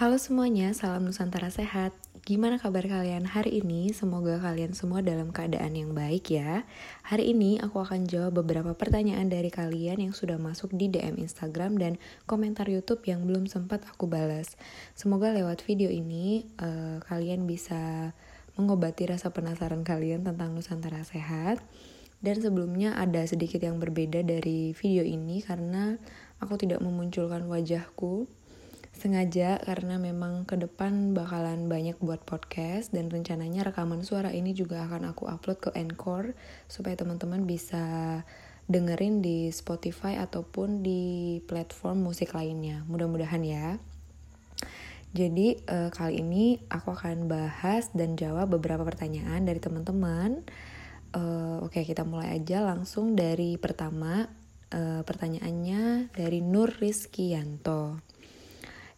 Halo 0.00 0.16
semuanya, 0.16 0.72
salam 0.72 1.04
Nusantara 1.04 1.52
sehat. 1.52 1.92
Gimana 2.24 2.56
kabar 2.56 2.88
kalian 2.88 3.28
hari 3.28 3.60
ini? 3.60 3.92
Semoga 3.92 4.40
kalian 4.40 4.72
semua 4.72 5.04
dalam 5.04 5.28
keadaan 5.28 5.76
yang 5.76 5.92
baik 5.92 6.32
ya. 6.40 6.64
Hari 7.04 7.36
ini 7.36 7.60
aku 7.60 7.84
akan 7.84 8.08
jawab 8.08 8.40
beberapa 8.40 8.72
pertanyaan 8.72 9.28
dari 9.28 9.52
kalian 9.52 10.00
yang 10.00 10.16
sudah 10.16 10.40
masuk 10.40 10.72
di 10.72 10.88
DM 10.88 11.20
Instagram 11.20 11.76
dan 11.76 12.00
komentar 12.24 12.64
YouTube 12.64 13.04
yang 13.04 13.28
belum 13.28 13.44
sempat 13.44 13.84
aku 13.92 14.08
balas. 14.08 14.56
Semoga 14.96 15.36
lewat 15.36 15.60
video 15.68 15.92
ini 15.92 16.48
uh, 16.64 17.04
kalian 17.04 17.44
bisa 17.44 18.16
mengobati 18.56 19.04
rasa 19.04 19.28
penasaran 19.36 19.84
kalian 19.84 20.24
tentang 20.24 20.56
Nusantara 20.56 21.04
sehat. 21.04 21.60
Dan 22.24 22.40
sebelumnya 22.40 22.96
ada 22.96 23.20
sedikit 23.28 23.60
yang 23.60 23.76
berbeda 23.76 24.24
dari 24.24 24.72
video 24.72 25.04
ini 25.04 25.44
karena 25.44 26.00
aku 26.40 26.56
tidak 26.56 26.80
memunculkan 26.80 27.44
wajahku 27.44 28.39
sengaja 29.00 29.56
karena 29.64 29.96
memang 29.96 30.44
ke 30.44 30.60
depan 30.60 31.16
bakalan 31.16 31.72
banyak 31.72 31.96
buat 32.04 32.20
podcast 32.28 32.92
dan 32.92 33.08
rencananya 33.08 33.64
rekaman 33.64 34.04
suara 34.04 34.28
ini 34.28 34.52
juga 34.52 34.84
akan 34.84 35.08
aku 35.16 35.24
upload 35.24 35.58
ke 35.58 35.70
Anchor 35.72 36.36
supaya 36.68 37.00
teman-teman 37.00 37.48
bisa 37.48 37.80
dengerin 38.68 39.24
di 39.24 39.48
Spotify 39.48 40.20
ataupun 40.20 40.84
di 40.84 41.40
platform 41.48 42.12
musik 42.12 42.36
lainnya. 42.36 42.84
Mudah-mudahan 42.92 43.40
ya. 43.40 43.80
Jadi 45.16 45.58
uh, 45.64 45.88
kali 45.88 46.20
ini 46.20 46.60
aku 46.68 46.92
akan 46.92 47.26
bahas 47.26 47.88
dan 47.96 48.20
jawab 48.20 48.52
beberapa 48.52 48.84
pertanyaan 48.84 49.48
dari 49.48 49.58
teman-teman. 49.58 50.44
Uh, 51.16 51.64
Oke, 51.64 51.82
kita 51.88 52.04
mulai 52.04 52.36
aja 52.36 52.60
langsung 52.60 53.16
dari 53.16 53.56
pertama. 53.56 54.28
Uh, 54.70 55.02
pertanyaannya 55.02 56.14
dari 56.14 56.38
Nur 56.46 56.70
Rizkianto 56.70 58.09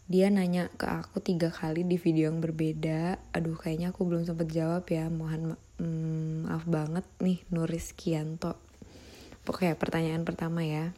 dia 0.03 0.27
nanya 0.27 0.67
ke 0.75 0.83
aku 0.83 1.23
tiga 1.23 1.47
kali 1.47 1.87
di 1.87 1.95
video 1.95 2.27
yang 2.27 2.43
berbeda. 2.43 3.17
Aduh 3.31 3.55
kayaknya 3.55 3.95
aku 3.95 4.03
belum 4.03 4.27
sempet 4.27 4.51
jawab 4.51 4.83
ya. 4.91 5.07
Mohon 5.07 5.55
mm, 5.79 6.51
maaf 6.51 6.67
banget 6.67 7.05
nih 7.23 7.39
Nuris 7.55 7.95
Kianto. 7.95 8.59
Oke 9.47 9.71
pertanyaan 9.79 10.27
pertama 10.27 10.67
ya. 10.67 10.91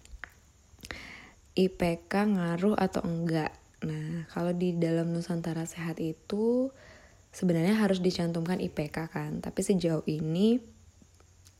IPK 1.53 2.11
ngaruh 2.11 2.75
atau 2.75 3.05
enggak? 3.05 3.53
Nah 3.85 4.25
kalau 4.33 4.51
di 4.57 4.73
dalam 4.73 5.13
Nusantara 5.13 5.69
Sehat 5.69 6.01
itu 6.01 6.73
sebenarnya 7.29 7.77
harus 7.77 8.01
dicantumkan 8.01 8.57
IPK 8.57 9.13
kan. 9.13 9.37
Tapi 9.37 9.61
sejauh 9.61 10.03
ini 10.09 10.57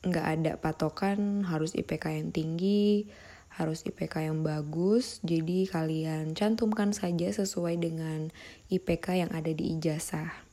nggak 0.06 0.26
ada 0.26 0.52
patokan 0.58 1.46
harus 1.46 1.78
IPK 1.78 2.10
yang 2.10 2.30
tinggi 2.34 3.10
harus 3.56 3.88
IPK 3.88 4.28
yang 4.28 4.44
bagus, 4.44 5.24
jadi 5.24 5.64
kalian 5.72 6.36
cantumkan 6.36 6.92
saja 6.92 7.32
sesuai 7.32 7.80
dengan 7.80 8.28
IPK 8.68 9.24
yang 9.24 9.32
ada 9.32 9.52
di 9.56 9.72
ijazah. 9.80 10.46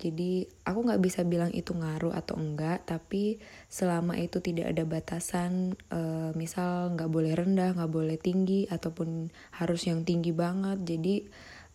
Jadi 0.00 0.48
aku 0.64 0.88
nggak 0.88 1.02
bisa 1.04 1.20
bilang 1.28 1.52
itu 1.52 1.76
ngaruh 1.76 2.16
atau 2.16 2.40
enggak, 2.40 2.88
tapi 2.88 3.36
selama 3.68 4.16
itu 4.16 4.40
tidak 4.40 4.72
ada 4.72 4.88
batasan, 4.88 5.76
e, 5.92 6.32
misal 6.32 6.96
nggak 6.96 7.12
boleh 7.12 7.36
rendah, 7.36 7.76
nggak 7.76 7.92
boleh 7.92 8.16
tinggi, 8.16 8.64
ataupun 8.72 9.28
harus 9.60 9.84
yang 9.84 10.08
tinggi 10.08 10.32
banget, 10.32 10.80
jadi 10.80 11.28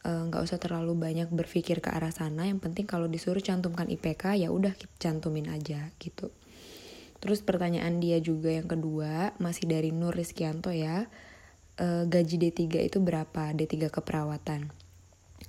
eh, 0.05 0.21
nggak 0.29 0.41
usah 0.45 0.61
terlalu 0.61 0.93
banyak 0.93 1.33
berpikir 1.33 1.81
ke 1.81 1.89
arah 1.89 2.13
sana. 2.13 2.45
Yang 2.45 2.69
penting 2.69 2.85
kalau 2.85 3.09
disuruh 3.09 3.41
cantumkan 3.41 3.89
IPK 3.89 4.37
ya 4.37 4.53
udah 4.53 4.73
cantumin 5.01 5.49
aja 5.49 5.89
gitu. 5.97 6.29
Terus 7.25 7.41
pertanyaan 7.41 7.97
dia 7.97 8.21
juga 8.21 8.53
yang 8.53 8.69
kedua, 8.69 9.33
masih 9.41 9.65
dari 9.65 9.89
Nur 9.89 10.13
Rizkianto 10.13 10.69
ya. 10.69 11.09
E, 11.73 12.05
gaji 12.05 12.37
D3 12.37 12.85
itu 12.85 13.01
berapa? 13.01 13.49
D3 13.49 13.89
keperawatan. 13.89 14.69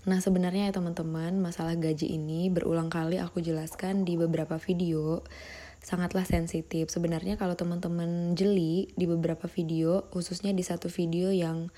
Nah 0.09 0.19
sebenarnya 0.25 0.73
ya 0.73 0.73
teman-teman, 0.73 1.37
masalah 1.37 1.77
gaji 1.77 2.17
ini 2.17 2.49
berulang 2.49 2.89
kali 2.89 3.21
aku 3.21 3.45
jelaskan 3.45 4.09
di 4.09 4.17
beberapa 4.17 4.57
video 4.57 5.21
sangatlah 5.85 6.25
sensitif. 6.25 6.89
Sebenarnya 6.89 7.37
kalau 7.37 7.53
teman-teman 7.53 8.33
jeli 8.33 8.89
di 8.97 9.05
beberapa 9.05 9.45
video, 9.45 10.09
khususnya 10.09 10.57
di 10.57 10.65
satu 10.65 10.89
video 10.89 11.29
yang 11.29 11.69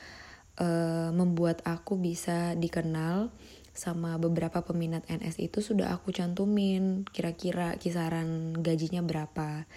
uh, 0.63 1.11
membuat 1.11 1.61
aku 1.67 1.99
bisa 1.99 2.55
dikenal 2.55 3.35
sama 3.79 4.19
beberapa 4.19 4.67
peminat 4.67 5.07
NS 5.07 5.39
itu 5.39 5.63
sudah 5.63 5.95
aku 5.95 6.11
cantumin 6.11 7.07
kira-kira 7.15 7.79
kisaran 7.79 8.59
gajinya 8.59 9.07
berapa. 9.07 9.71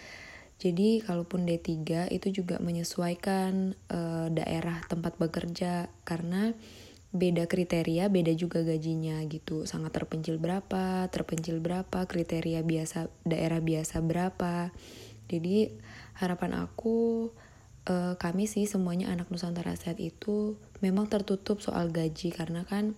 Jadi 0.58 1.02
kalaupun 1.06 1.46
D3 1.46 2.10
itu 2.10 2.42
juga 2.42 2.58
menyesuaikan 2.62 3.78
uh, 3.94 4.28
daerah 4.34 4.82
tempat 4.90 5.18
bekerja 5.22 5.90
karena 6.02 6.54
beda 7.14 7.46
kriteria, 7.46 8.10
beda 8.10 8.34
juga 8.34 8.66
gajinya 8.66 9.22
gitu. 9.30 9.70
Sangat 9.70 9.94
terpencil 9.94 10.42
berapa, 10.42 11.06
terpencil 11.14 11.62
berapa, 11.62 12.06
kriteria 12.10 12.66
biasa 12.66 13.10
daerah 13.26 13.62
biasa 13.62 14.02
berapa. 14.02 14.74
Jadi 15.30 15.74
harapan 16.18 16.58
aku 16.58 17.30
uh, 17.90 18.16
kami 18.22 18.46
sih 18.46 18.66
semuanya 18.70 19.10
anak 19.10 19.34
Nusantara 19.34 19.74
Sehat 19.74 19.98
itu 19.98 20.62
memang 20.86 21.10
tertutup 21.10 21.58
soal 21.62 21.90
gaji 21.90 22.30
karena 22.34 22.70
kan 22.70 22.94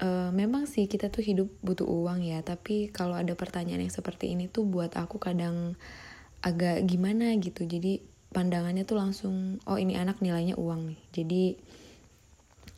uh, 0.00 0.30
memang 0.32 0.64
sih 0.64 0.88
kita 0.88 1.12
tuh 1.12 1.22
hidup 1.22 1.48
butuh 1.60 1.86
uang 1.86 2.24
ya, 2.24 2.40
tapi 2.40 2.88
kalau 2.90 3.14
ada 3.14 3.36
pertanyaan 3.36 3.84
yang 3.84 3.94
seperti 3.94 4.32
ini 4.32 4.48
tuh 4.48 4.66
buat 4.66 4.96
aku 4.96 5.20
kadang 5.20 5.76
agak 6.40 6.82
gimana 6.88 7.36
gitu. 7.36 7.68
Jadi 7.68 8.00
pandangannya 8.32 8.88
tuh 8.88 8.96
langsung 8.98 9.60
oh 9.68 9.76
ini 9.76 9.94
anak 9.94 10.24
nilainya 10.24 10.56
uang 10.56 10.94
nih. 10.94 11.00
Jadi 11.12 11.44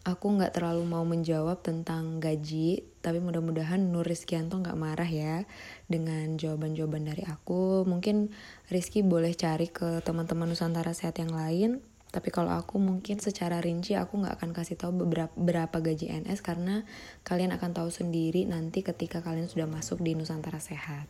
aku 0.03 0.35
nggak 0.35 0.59
terlalu 0.59 0.83
mau 0.83 1.07
menjawab 1.07 1.63
tentang 1.63 2.19
gaji 2.19 2.83
tapi 3.03 3.23
mudah-mudahan 3.23 3.79
Nur 3.79 4.03
Rizkianto 4.03 4.59
nggak 4.59 4.79
marah 4.79 5.07
ya 5.07 5.47
dengan 5.87 6.35
jawaban-jawaban 6.35 7.07
dari 7.07 7.23
aku. 7.27 7.87
Mungkin 7.87 8.35
Rizky 8.71 9.07
boleh 9.07 9.35
cari 9.39 9.71
ke 9.71 10.03
teman-teman 10.03 10.51
Nusantara 10.51 10.91
Sehat 10.91 11.23
yang 11.23 11.31
lain 11.31 11.83
tapi 12.13 12.29
kalau 12.29 12.53
aku 12.53 12.77
mungkin 12.77 13.19
secara 13.25 13.65
rinci 13.65 13.97
aku 13.97 14.21
nggak 14.21 14.37
akan 14.37 14.51
kasih 14.53 14.77
tahu 14.77 14.93
beberapa 15.01 15.33
berapa 15.33 15.81
gaji 15.81 16.13
NS 16.13 16.45
karena 16.45 16.85
kalian 17.25 17.57
akan 17.57 17.73
tahu 17.73 17.89
sendiri 17.89 18.45
nanti 18.45 18.85
ketika 18.85 19.25
kalian 19.25 19.49
sudah 19.49 19.65
masuk 19.65 20.05
di 20.05 20.13
Nusantara 20.13 20.61
Sehat. 20.61 21.09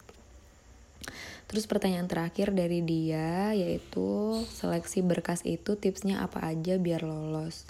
Terus 1.50 1.66
pertanyaan 1.66 2.06
terakhir 2.06 2.54
dari 2.54 2.86
dia 2.86 3.50
yaitu 3.50 4.41
seleksi 4.54 5.02
berkas 5.02 5.42
itu 5.42 5.74
tipsnya 5.74 6.22
apa 6.22 6.38
aja 6.46 6.78
biar 6.78 7.02
lolos. 7.02 7.66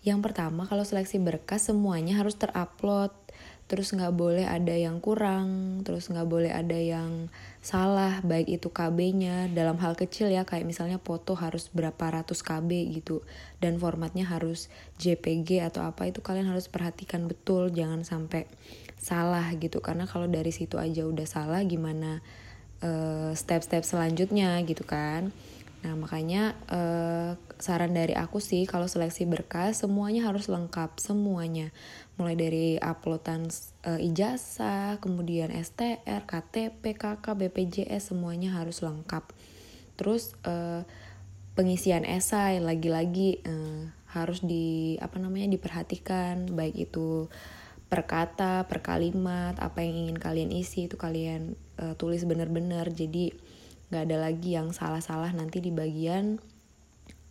Yang 0.00 0.32
pertama 0.32 0.64
kalau 0.64 0.82
seleksi 0.82 1.20
berkas 1.20 1.68
semuanya 1.68 2.16
harus 2.16 2.40
terupload. 2.40 3.12
Terus 3.66 3.90
nggak 3.90 4.14
boleh 4.14 4.46
ada 4.46 4.70
yang 4.70 5.02
kurang, 5.02 5.80
terus 5.82 6.06
nggak 6.06 6.28
boleh 6.30 6.54
ada 6.54 6.78
yang 6.78 7.26
salah, 7.58 8.22
baik 8.22 8.62
itu 8.62 8.70
KB-nya 8.70 9.50
dalam 9.50 9.74
hal 9.82 9.98
kecil 9.98 10.30
ya, 10.30 10.46
kayak 10.46 10.62
misalnya 10.62 11.02
foto 11.02 11.34
harus 11.34 11.66
berapa 11.74 11.98
ratus 11.98 12.46
KB 12.46 12.70
gitu, 12.94 13.26
dan 13.58 13.82
formatnya 13.82 14.22
harus 14.22 14.70
JPG 15.02 15.66
atau 15.66 15.82
apa 15.82 16.06
itu 16.06 16.22
kalian 16.22 16.46
harus 16.46 16.70
perhatikan 16.70 17.26
betul, 17.26 17.74
jangan 17.74 18.06
sampai 18.06 18.46
salah 19.02 19.50
gitu, 19.58 19.82
karena 19.82 20.06
kalau 20.06 20.30
dari 20.30 20.54
situ 20.54 20.78
aja 20.78 21.02
udah 21.02 21.26
salah 21.26 21.58
gimana 21.66 22.22
Eh, 22.76 23.32
step-step 23.32 23.80
uh, 23.80 23.88
selanjutnya 23.88 24.60
gitu 24.68 24.84
kan. 24.84 25.32
Nah 25.80 25.96
makanya 25.96 26.52
uh, 26.68 27.32
saran 27.58 27.96
dari 27.96 28.12
aku 28.12 28.38
sih 28.42 28.68
kalau 28.68 28.84
seleksi 28.84 29.24
berkas 29.24 29.84
semuanya 29.84 30.28
harus 30.28 30.48
lengkap 30.52 31.00
semuanya, 31.00 31.72
mulai 32.20 32.36
dari 32.36 32.66
uploadan 32.76 33.48
uh, 33.88 34.00
ijazah, 34.00 35.00
kemudian 35.00 35.48
STR, 35.52 36.28
KTP, 36.28 36.96
KK, 36.96 37.24
BPJS 37.24 38.12
semuanya 38.12 38.56
harus 38.56 38.84
lengkap. 38.84 39.32
Terus 39.96 40.36
uh, 40.44 40.84
pengisian 41.56 42.04
esai 42.04 42.60
lagi-lagi 42.60 43.40
uh, 43.48 43.88
harus 44.12 44.44
di 44.44 44.96
apa 45.00 45.16
namanya 45.16 45.52
diperhatikan 45.56 46.52
baik 46.52 46.88
itu 46.88 47.28
per 47.86 48.04
kata, 48.04 48.66
per 48.66 48.82
kalimat, 48.82 49.56
apa 49.62 49.80
yang 49.80 50.08
ingin 50.08 50.18
kalian 50.18 50.50
isi 50.50 50.90
itu 50.90 50.98
kalian 50.98 51.54
uh, 51.80 51.94
tulis 51.96 52.26
bener-bener. 52.28 52.90
Jadi 52.92 53.32
nggak 53.88 54.02
ada 54.10 54.16
lagi 54.18 54.58
yang 54.58 54.74
salah-salah 54.74 55.30
nanti 55.30 55.62
di 55.62 55.70
bagian 55.70 56.42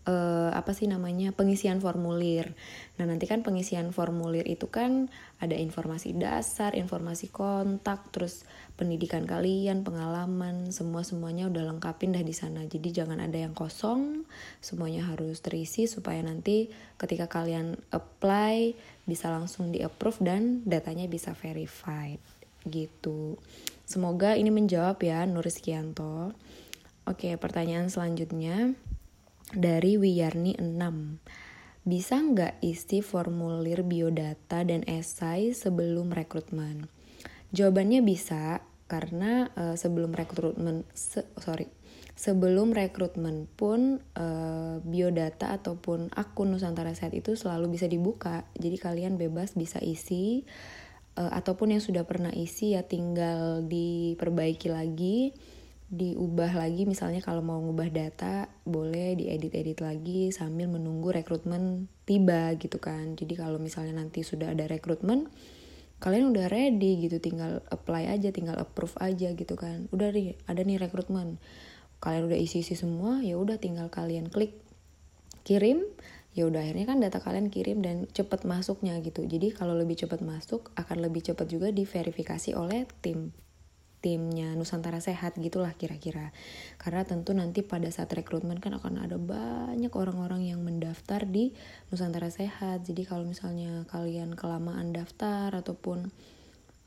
uh, 0.05 0.53
apa 0.53 0.71
sih 0.71 0.85
namanya 0.85 1.33
pengisian 1.33 1.81
formulir. 1.81 2.53
Nah 2.97 3.05
nanti 3.09 3.25
kan 3.25 3.41
pengisian 3.41 3.91
formulir 3.91 4.45
itu 4.47 4.69
kan 4.69 5.09
ada 5.41 5.57
informasi 5.57 6.15
dasar, 6.15 6.77
informasi 6.77 7.33
kontak, 7.33 8.09
terus 8.13 8.47
pendidikan 8.79 9.27
kalian, 9.27 9.83
pengalaman, 9.83 10.71
semua 10.71 11.03
semuanya 11.03 11.49
udah 11.51 11.75
lengkapin 11.75 12.15
dah 12.15 12.23
di 12.23 12.33
sana. 12.33 12.63
Jadi 12.63 12.93
jangan 12.95 13.19
ada 13.19 13.35
yang 13.35 13.57
kosong, 13.57 14.23
semuanya 14.63 15.09
harus 15.09 15.41
terisi 15.43 15.89
supaya 15.89 16.21
nanti 16.23 16.71
ketika 17.01 17.27
kalian 17.27 17.75
apply 17.91 18.77
bisa 19.03 19.29
langsung 19.29 19.69
di 19.73 19.83
approve 19.83 20.21
dan 20.23 20.63
datanya 20.65 21.05
bisa 21.09 21.35
verified 21.35 22.21
gitu. 22.65 23.37
Semoga 23.85 24.33
ini 24.33 24.49
menjawab 24.49 24.97
ya 25.05 25.29
Nuris 25.29 25.61
Kianto. 25.61 26.33
Oke, 27.05 27.37
pertanyaan 27.37 27.85
selanjutnya 27.93 28.73
dari 29.55 29.95
Wiyarni 29.95 30.59
6. 30.59 31.87
bisa 31.87 32.17
nggak 32.17 32.65
isi 32.65 32.99
formulir 33.05 33.85
biodata 33.85 34.65
dan 34.67 34.83
esai 34.83 35.55
sebelum 35.55 36.11
rekrutmen? 36.11 36.91
Jawabannya 37.55 38.03
bisa 38.03 38.59
karena 38.85 39.49
uh, 39.55 39.73
sebelum 39.79 40.13
rekrutmen, 40.13 40.85
se 40.93 41.23
sorry, 41.39 41.71
sebelum 42.15 42.71
rekrutmen 42.71 43.47
pun 43.59 43.99
uh, 44.15 44.79
biodata 44.83 45.51
ataupun 45.55 46.11
akun 46.15 46.55
Nusantara 46.55 46.95
Sehat 46.95 47.15
itu 47.15 47.35
selalu 47.35 47.75
bisa 47.75 47.87
dibuka. 47.87 48.47
Jadi 48.55 48.77
kalian 48.79 49.19
bebas 49.19 49.55
bisa 49.55 49.79
isi 49.83 50.47
uh, 51.19 51.31
ataupun 51.31 51.75
yang 51.75 51.83
sudah 51.83 52.07
pernah 52.07 52.31
isi 52.31 52.75
ya 52.75 52.83
tinggal 52.87 53.63
diperbaiki 53.67 54.67
lagi 54.71 55.35
diubah 55.85 56.57
lagi 56.57 56.89
misalnya 56.89 57.21
kalau 57.21 57.45
mau 57.45 57.61
ngubah 57.61 57.93
data 57.93 58.49
boleh 58.65 59.13
diedit-edit 59.21 59.85
lagi 59.85 60.33
sambil 60.33 60.65
menunggu 60.65 61.13
rekrutmen 61.13 61.85
tiba 62.09 62.57
gitu 62.57 62.81
kan. 62.81 63.13
Jadi 63.13 63.37
kalau 63.37 63.61
misalnya 63.61 64.01
nanti 64.01 64.25
sudah 64.25 64.49
ada 64.49 64.65
rekrutmen 64.65 65.29
kalian 66.01 66.35
udah 66.35 66.51
ready 66.51 67.07
gitu 67.07 67.23
tinggal 67.23 67.63
apply 67.71 68.11
aja 68.11 68.33
tinggal 68.33 68.57
approve 68.57 68.97
aja 68.97 69.31
gitu 69.37 69.53
kan. 69.53 69.85
Udah 69.93 70.09
nih 70.09 70.33
ada 70.49 70.65
nih 70.65 70.81
rekrutmen. 70.81 71.37
Kalian 72.01 72.33
udah 72.33 72.37
isi-isi 72.37 72.73
semua 72.73 73.21
ya 73.21 73.37
udah 73.37 73.61
tinggal 73.61 73.93
kalian 73.93 74.33
klik 74.33 74.57
kirim. 75.45 75.85
Ya 76.35 76.49
udah 76.49 76.65
akhirnya 76.65 76.83
kan 76.89 76.99
data 76.99 77.23
kalian 77.23 77.47
kirim 77.47 77.79
dan 77.79 78.11
cepet 78.11 78.43
masuknya 78.43 78.99
gitu. 78.99 79.23
Jadi 79.23 79.55
kalau 79.55 79.77
lebih 79.77 79.95
cepet 79.95 80.19
masuk 80.19 80.73
akan 80.75 80.97
lebih 81.07 81.23
cepet 81.23 81.47
juga 81.47 81.71
diverifikasi 81.71 82.51
oleh 82.57 82.89
tim 82.99 83.31
timnya 84.05 84.53
Nusantara 84.53 85.01
Sehat 85.01 85.33
gitulah 85.41 85.73
kira-kira. 85.73 86.29
Karena 86.77 87.01
tentu 87.01 87.33
nanti 87.33 87.65
pada 87.65 87.89
saat 87.89 88.13
rekrutmen 88.13 88.61
kan 88.61 88.77
akan 88.77 89.01
ada 89.01 89.17
banyak 89.17 89.89
orang-orang 89.89 90.45
yang 90.45 90.61
mendaftar 90.61 91.25
di 91.25 91.57
Nusantara 91.89 92.29
Sehat. 92.29 92.85
Jadi 92.85 93.01
kalau 93.09 93.25
misalnya 93.25 93.89
kalian 93.89 94.37
kelamaan 94.37 94.93
daftar 94.93 95.49
ataupun 95.57 96.13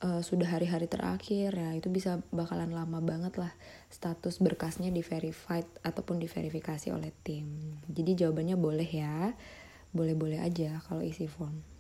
uh, 0.07 0.23
sudah 0.23 0.47
hari-hari 0.47 0.87
terakhir 0.87 1.59
ya 1.59 1.75
itu 1.75 1.91
bisa 1.91 2.23
bakalan 2.31 2.71
lama 2.71 3.03
banget 3.03 3.35
lah 3.35 3.51
status 3.91 4.39
berkasnya 4.39 4.95
di 4.95 5.03
verified 5.03 5.67
ataupun 5.83 6.23
diverifikasi 6.23 6.95
oleh 6.95 7.11
tim. 7.27 7.83
Jadi 7.91 8.15
jawabannya 8.15 8.55
boleh 8.55 8.87
ya. 8.87 9.35
Boleh-boleh 9.91 10.39
aja 10.39 10.79
kalau 10.87 11.01
isi 11.03 11.27
form. 11.27 11.78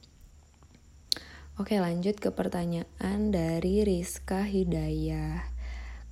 Oke 1.58 1.74
lanjut 1.82 2.22
ke 2.22 2.30
pertanyaan 2.30 3.34
dari 3.34 3.82
Rizka 3.82 4.46
Hidayah. 4.46 5.42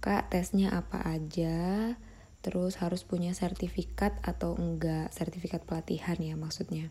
Kak 0.02 0.34
tesnya 0.34 0.74
apa 0.74 1.06
aja? 1.06 1.94
Terus 2.42 2.82
harus 2.82 3.06
punya 3.06 3.30
sertifikat 3.30 4.18
atau 4.26 4.58
enggak? 4.58 5.14
Sertifikat 5.14 5.62
pelatihan 5.62 6.18
ya 6.18 6.34
maksudnya. 6.34 6.90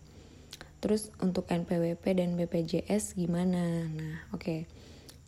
Terus 0.79 1.11
untuk 1.19 1.51
NPWP 1.51 1.99
dan 2.15 2.39
BPJS 2.39 3.19
gimana? 3.19 3.91
Nah 3.91 4.23
oke. 4.31 4.63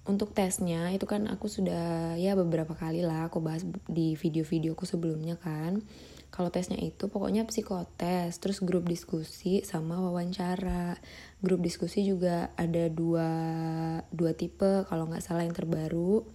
Untuk 0.08 0.32
tesnya 0.32 0.96
itu 0.96 1.04
kan 1.04 1.28
aku 1.28 1.52
sudah 1.52 2.16
ya 2.16 2.32
beberapa 2.32 2.80
kali 2.80 3.04
lah 3.04 3.28
aku 3.28 3.44
bahas 3.44 3.68
di 3.92 4.16
video-videoku 4.16 4.88
sebelumnya 4.88 5.36
kan 5.36 5.84
kalau 6.28 6.52
tesnya 6.52 6.78
itu 6.78 7.08
pokoknya 7.08 7.48
psikotes 7.48 8.38
terus 8.38 8.60
grup 8.60 8.86
diskusi 8.86 9.64
sama 9.64 9.98
wawancara. 9.98 11.00
Grup 11.40 11.64
diskusi 11.64 12.04
juga 12.04 12.52
ada 12.60 12.92
dua 12.92 13.30
dua 14.12 14.36
tipe 14.36 14.86
kalau 14.92 15.08
nggak 15.08 15.24
salah 15.24 15.48
yang 15.48 15.56
terbaru. 15.56 16.28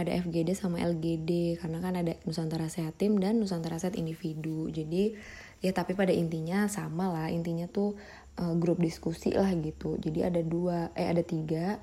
Ada 0.00 0.24
FGD 0.24 0.56
sama 0.56 0.80
LGD 0.80 1.60
karena 1.60 1.78
kan 1.84 1.92
ada 1.92 2.16
Nusantara 2.24 2.72
Sehat 2.72 2.96
Tim 2.96 3.20
dan 3.20 3.36
Nusantara 3.36 3.76
Sehat 3.76 4.00
Individu. 4.00 4.72
Jadi 4.72 5.12
ya 5.60 5.76
tapi 5.76 5.92
pada 5.92 6.10
intinya 6.16 6.64
sama 6.72 7.12
lah. 7.12 7.28
Intinya 7.28 7.68
tuh 7.68 8.00
uh, 8.40 8.56
grup 8.56 8.80
diskusi 8.80 9.28
lah 9.36 9.52
gitu. 9.60 10.00
Jadi 10.00 10.24
ada 10.24 10.40
dua 10.40 10.88
eh 10.96 11.04
ada 11.04 11.20
tiga 11.20 11.78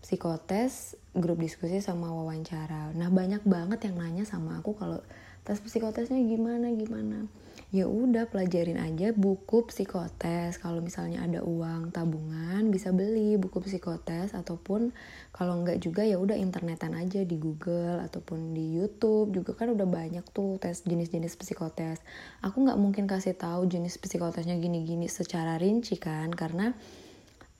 psikotes 0.00 0.96
grup 1.12 1.42
diskusi 1.42 1.84
sama 1.84 2.08
wawancara. 2.08 2.94
Nah 2.96 3.12
banyak 3.12 3.44
banget 3.44 3.90
yang 3.90 4.00
nanya 4.00 4.24
sama 4.24 4.62
aku 4.62 4.72
kalau 4.78 5.02
tes 5.48 5.64
psikotesnya 5.64 6.20
gimana 6.20 6.68
gimana? 6.76 7.24
Ya 7.68 7.84
udah 7.84 8.28
pelajarin 8.28 8.80
aja 8.80 9.12
buku 9.12 9.68
psikotes. 9.68 10.56
Kalau 10.56 10.80
misalnya 10.80 11.20
ada 11.24 11.44
uang 11.44 11.92
tabungan 11.92 12.68
bisa 12.72 12.92
beli 12.96 13.36
buku 13.36 13.60
psikotes. 13.60 14.32
Ataupun 14.32 14.92
kalau 15.32 15.64
nggak 15.64 15.80
juga 15.80 16.04
ya 16.04 16.16
udah 16.16 16.36
internetan 16.36 16.96
aja 16.96 17.24
di 17.24 17.36
Google 17.36 18.00
ataupun 18.04 18.56
di 18.56 18.76
YouTube. 18.76 19.36
Juga 19.36 19.52
kan 19.52 19.72
udah 19.72 19.84
banyak 19.84 20.24
tuh 20.32 20.56
tes 20.56 20.80
jenis-jenis 20.84 21.36
psikotes. 21.36 22.00
Aku 22.40 22.64
nggak 22.64 22.80
mungkin 22.80 23.04
kasih 23.04 23.36
tahu 23.36 23.68
jenis 23.68 24.00
psikotesnya 24.00 24.56
gini-gini 24.56 25.04
secara 25.08 25.60
rinci 25.60 26.00
kan 26.00 26.32
karena 26.32 26.72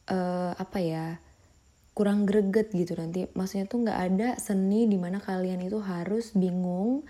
uh, 0.09 0.57
apa 0.57 0.79
ya 0.81 1.21
kurang 1.93 2.25
greget 2.25 2.73
gitu 2.73 2.97
nanti. 2.97 3.29
Maksudnya 3.37 3.69
tuh 3.69 3.85
nggak 3.85 3.99
ada 4.13 4.29
seni 4.41 4.89
di 4.89 4.97
mana 4.97 5.21
kalian 5.21 5.61
itu 5.61 5.85
harus 5.85 6.33
bingung 6.33 7.05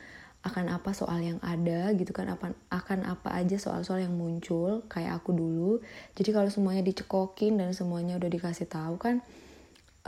akan 0.48 0.72
apa 0.72 0.90
soal 0.96 1.20
yang 1.20 1.38
ada 1.44 1.92
gitu 1.92 2.16
kan 2.16 2.32
apa 2.32 2.56
akan 2.72 3.04
apa 3.04 3.36
aja 3.36 3.60
soal-soal 3.60 4.00
yang 4.00 4.16
muncul 4.16 4.82
kayak 4.88 5.20
aku 5.20 5.36
dulu. 5.36 5.84
Jadi 6.16 6.30
kalau 6.32 6.48
semuanya 6.48 6.80
dicekokin 6.82 7.60
dan 7.60 7.76
semuanya 7.76 8.16
udah 8.16 8.30
dikasih 8.32 8.66
tahu 8.66 8.96
kan 8.96 9.20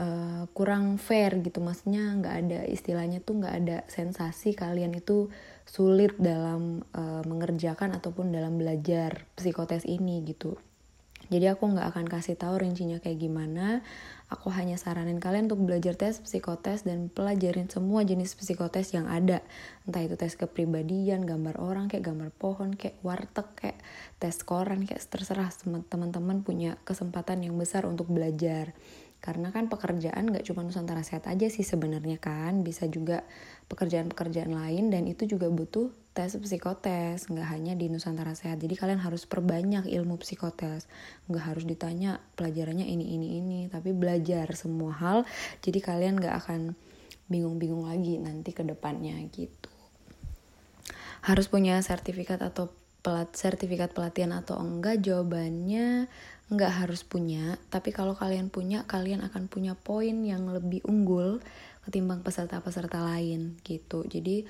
uh, 0.01 0.49
kurang 0.57 0.97
fair 0.97 1.37
gitu. 1.45 1.61
Maksudnya 1.61 2.17
nggak 2.17 2.35
ada 2.41 2.59
istilahnya 2.65 3.21
tuh 3.21 3.37
nggak 3.37 3.55
ada 3.61 3.77
sensasi 3.85 4.57
kalian 4.57 4.97
itu 4.97 5.29
sulit 5.69 6.17
dalam 6.17 6.81
uh, 6.97 7.23
mengerjakan 7.29 7.93
ataupun 7.95 8.33
dalam 8.33 8.57
belajar 8.57 9.29
psikotes 9.37 9.85
ini 9.85 10.25
gitu 10.25 10.57
jadi 11.31 11.55
aku 11.55 11.63
nggak 11.71 11.95
akan 11.95 12.05
kasih 12.11 12.35
tahu 12.35 12.59
rincinya 12.59 12.99
kayak 12.99 13.23
gimana. 13.23 13.79
Aku 14.27 14.51
hanya 14.51 14.75
saranin 14.75 15.23
kalian 15.23 15.47
untuk 15.47 15.63
belajar 15.63 15.95
tes 15.95 16.19
psikotes 16.19 16.83
dan 16.83 17.07
pelajarin 17.07 17.71
semua 17.71 18.03
jenis 18.03 18.35
psikotes 18.35 18.91
yang 18.91 19.07
ada. 19.07 19.39
Entah 19.87 20.03
itu 20.03 20.19
tes 20.19 20.35
kepribadian, 20.35 21.23
gambar 21.23 21.55
orang, 21.63 21.87
kayak 21.87 22.11
gambar 22.11 22.35
pohon, 22.35 22.75
kayak 22.75 22.99
warteg, 22.99 23.47
kayak 23.55 23.79
tes 24.19 24.43
koran, 24.43 24.83
kayak 24.83 24.99
terserah 25.07 25.47
teman-teman 25.87 26.43
punya 26.43 26.75
kesempatan 26.83 27.47
yang 27.47 27.55
besar 27.55 27.87
untuk 27.87 28.11
belajar. 28.11 28.75
Karena 29.21 29.53
kan 29.53 29.69
pekerjaan 29.69 30.33
gak 30.33 30.49
cuma 30.49 30.65
Nusantara 30.65 31.05
Sehat 31.05 31.29
aja 31.29 31.45
sih 31.45 31.61
sebenarnya 31.61 32.17
kan, 32.17 32.65
bisa 32.65 32.89
juga 32.89 33.21
pekerjaan-pekerjaan 33.71 34.51
lain 34.51 34.91
dan 34.91 35.07
itu 35.07 35.23
juga 35.23 35.47
butuh 35.47 35.87
tes 36.11 36.35
psikotes, 36.35 37.31
nggak 37.31 37.47
hanya 37.47 37.73
di 37.79 37.87
Nusantara 37.87 38.35
Sehat. 38.35 38.59
Jadi 38.59 38.75
kalian 38.75 38.99
harus 38.99 39.23
perbanyak 39.23 39.87
ilmu 39.87 40.19
psikotes, 40.19 40.91
nggak 41.31 41.55
harus 41.55 41.63
ditanya 41.63 42.19
pelajarannya 42.35 42.83
ini 42.83 43.15
ini 43.15 43.27
ini, 43.39 43.59
tapi 43.71 43.95
belajar 43.95 44.51
semua 44.51 44.91
hal. 44.91 45.23
Jadi 45.63 45.79
kalian 45.79 46.19
nggak 46.19 46.35
akan 46.43 46.75
bingung-bingung 47.31 47.87
lagi 47.87 48.19
nanti 48.19 48.51
ke 48.51 48.67
depannya 48.67 49.15
gitu. 49.31 49.71
Harus 51.23 51.47
punya 51.47 51.79
sertifikat 51.79 52.43
atau 52.43 52.67
pelat 53.01 53.31
sertifikat 53.31 53.95
pelatihan 53.95 54.35
atau 54.35 54.59
enggak? 54.59 54.99
Jawabannya 54.99 56.11
nggak 56.51 56.73
harus 56.83 57.07
punya, 57.07 57.55
tapi 57.71 57.95
kalau 57.95 58.11
kalian 58.11 58.51
punya, 58.51 58.83
kalian 58.83 59.23
akan 59.23 59.47
punya 59.47 59.79
poin 59.79 60.27
yang 60.27 60.51
lebih 60.51 60.83
unggul 60.83 61.39
ketimbang 61.85 62.21
peserta-peserta 62.21 63.01
lain 63.01 63.57
gitu. 63.65 64.05
Jadi 64.05 64.45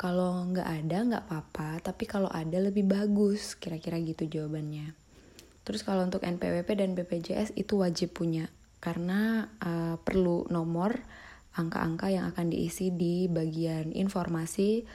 kalau 0.00 0.48
nggak 0.48 0.64
ada 0.64 0.98
nggak 1.04 1.24
apa-apa, 1.28 1.84
tapi 1.84 2.08
kalau 2.08 2.32
ada 2.32 2.56
lebih 2.56 2.88
bagus, 2.88 3.56
kira-kira 3.56 4.00
gitu 4.00 4.24
jawabannya. 4.24 4.96
Terus 5.64 5.84
kalau 5.84 6.08
untuk 6.08 6.24
NPWP 6.24 6.68
dan 6.72 6.96
BPJS 6.96 7.52
itu 7.54 7.80
wajib 7.84 8.16
punya, 8.16 8.48
karena 8.80 9.52
uh, 9.60 10.00
perlu 10.00 10.48
nomor 10.48 10.96
angka-angka 11.52 12.08
yang 12.08 12.32
akan 12.32 12.48
diisi 12.48 12.88
di 12.96 13.28
bagian 13.28 13.92
informasi 13.92 14.88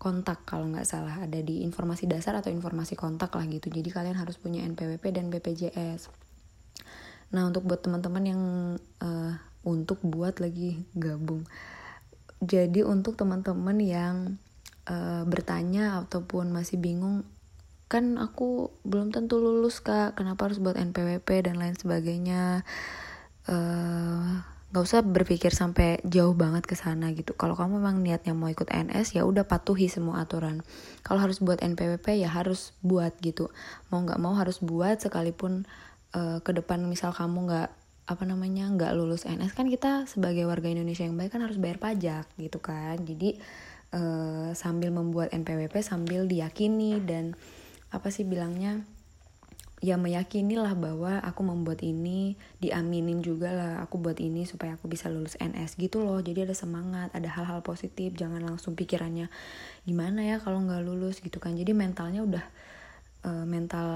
kontak 0.00 0.48
kalau 0.48 0.72
nggak 0.72 0.88
salah. 0.88 1.20
Ada 1.20 1.44
di 1.44 1.60
informasi 1.60 2.08
dasar 2.08 2.40
atau 2.40 2.48
informasi 2.48 2.96
kontak 2.96 3.36
lah 3.36 3.44
gitu. 3.44 3.68
Jadi 3.68 3.92
kalian 3.92 4.16
harus 4.16 4.40
punya 4.40 4.64
NPWP 4.64 5.04
dan 5.12 5.28
BPJS 5.28 6.26
nah 7.34 7.42
untuk 7.42 7.66
buat 7.66 7.82
teman-teman 7.82 8.24
yang 8.24 8.42
uh, 9.02 9.32
untuk 9.66 9.98
buat 10.06 10.38
lagi 10.38 10.86
gabung. 10.94 11.42
Jadi 12.38 12.86
untuk 12.86 13.18
teman-teman 13.18 13.76
yang 13.82 14.16
uh, 14.86 15.26
bertanya 15.26 16.06
ataupun 16.06 16.54
masih 16.54 16.78
bingung 16.78 17.26
kan 17.86 18.18
aku 18.18 18.70
belum 18.86 19.10
tentu 19.10 19.42
lulus 19.42 19.82
kak. 19.82 20.14
Kenapa 20.14 20.46
harus 20.46 20.62
buat 20.62 20.78
NPWP 20.78 21.50
dan 21.50 21.58
lain 21.58 21.74
sebagainya? 21.74 22.62
Uh, 23.46 24.42
nggak 24.74 24.82
usah 24.82 25.00
berpikir 25.06 25.54
sampai 25.54 26.02
jauh 26.02 26.34
banget 26.34 26.66
ke 26.66 26.74
sana 26.74 27.14
gitu. 27.14 27.32
Kalau 27.38 27.54
kamu 27.54 27.78
memang 27.78 28.02
niatnya 28.02 28.34
mau 28.34 28.50
ikut 28.50 28.66
NS 28.66 29.14
ya 29.14 29.22
udah 29.22 29.46
patuhi 29.46 29.86
semua 29.86 30.26
aturan. 30.26 30.66
Kalau 31.06 31.22
harus 31.22 31.38
buat 31.38 31.62
NPWP 31.62 32.18
ya 32.18 32.28
harus 32.28 32.74
buat 32.82 33.14
gitu. 33.22 33.54
Mau 33.94 34.02
nggak 34.02 34.18
mau 34.18 34.34
harus 34.34 34.58
buat 34.58 34.98
sekalipun 34.98 35.64
uh, 36.12 36.42
ke 36.42 36.50
depan 36.50 36.82
misal 36.90 37.14
kamu 37.14 37.46
nggak 37.46 37.70
apa 38.06 38.22
namanya 38.22 38.70
nggak 38.70 38.94
lulus 38.94 39.26
NS 39.26 39.58
kan 39.58 39.66
kita 39.66 40.06
sebagai 40.06 40.46
warga 40.46 40.70
Indonesia 40.70 41.02
yang 41.02 41.18
baik 41.18 41.34
kan 41.34 41.42
harus 41.42 41.58
bayar 41.58 41.82
pajak 41.82 42.30
gitu 42.38 42.62
kan. 42.62 43.02
Jadi 43.02 43.34
uh, 43.90 44.54
sambil 44.54 44.94
membuat 44.94 45.34
NPWP 45.34 45.74
sambil 45.82 46.30
diyakini 46.30 47.02
dan 47.02 47.34
apa 47.90 48.14
sih 48.14 48.22
bilangnya 48.22 48.86
ya 49.84 50.00
meyakini 50.00 50.56
lah 50.56 50.72
bahwa 50.72 51.20
aku 51.20 51.44
membuat 51.44 51.84
ini 51.84 52.32
diaminin 52.62 53.20
juga 53.20 53.52
lah 53.52 53.72
aku 53.84 54.00
buat 54.00 54.16
ini 54.16 54.48
supaya 54.48 54.80
aku 54.80 54.88
bisa 54.88 55.10
lulus 55.10 55.34
NS 55.42 55.74
gitu 55.74 56.00
loh. 56.06 56.22
Jadi 56.22 56.46
ada 56.46 56.54
semangat 56.54 57.10
ada 57.10 57.26
hal-hal 57.26 57.60
positif 57.66 58.14
jangan 58.14 58.40
langsung 58.40 58.78
pikirannya 58.78 59.26
gimana 59.82 60.22
ya 60.22 60.38
kalau 60.38 60.62
nggak 60.62 60.82
lulus? 60.86 61.18
gitu 61.18 61.42
kan. 61.42 61.58
Jadi 61.58 61.74
mentalnya 61.74 62.22
udah 62.22 62.44
uh, 63.26 63.44
mental 63.44 63.88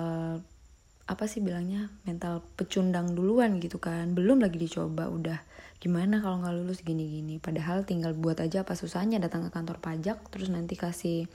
apa 1.11 1.27
sih 1.27 1.43
bilangnya 1.43 1.91
mental 2.07 2.47
pecundang 2.55 3.19
duluan 3.19 3.59
gitu 3.59 3.83
kan. 3.83 4.15
Belum 4.15 4.39
lagi 4.39 4.63
dicoba 4.63 5.11
udah. 5.11 5.43
Gimana 5.83 6.23
kalau 6.23 6.39
nggak 6.39 6.55
lulus 6.55 6.87
gini-gini? 6.87 7.43
Padahal 7.43 7.83
tinggal 7.83 8.15
buat 8.15 8.39
aja 8.39 8.63
apa 8.63 8.79
susahnya 8.79 9.19
datang 9.19 9.43
ke 9.43 9.51
kantor 9.51 9.83
pajak 9.83 10.23
terus 10.31 10.47
nanti 10.55 10.79
kasih 10.79 11.27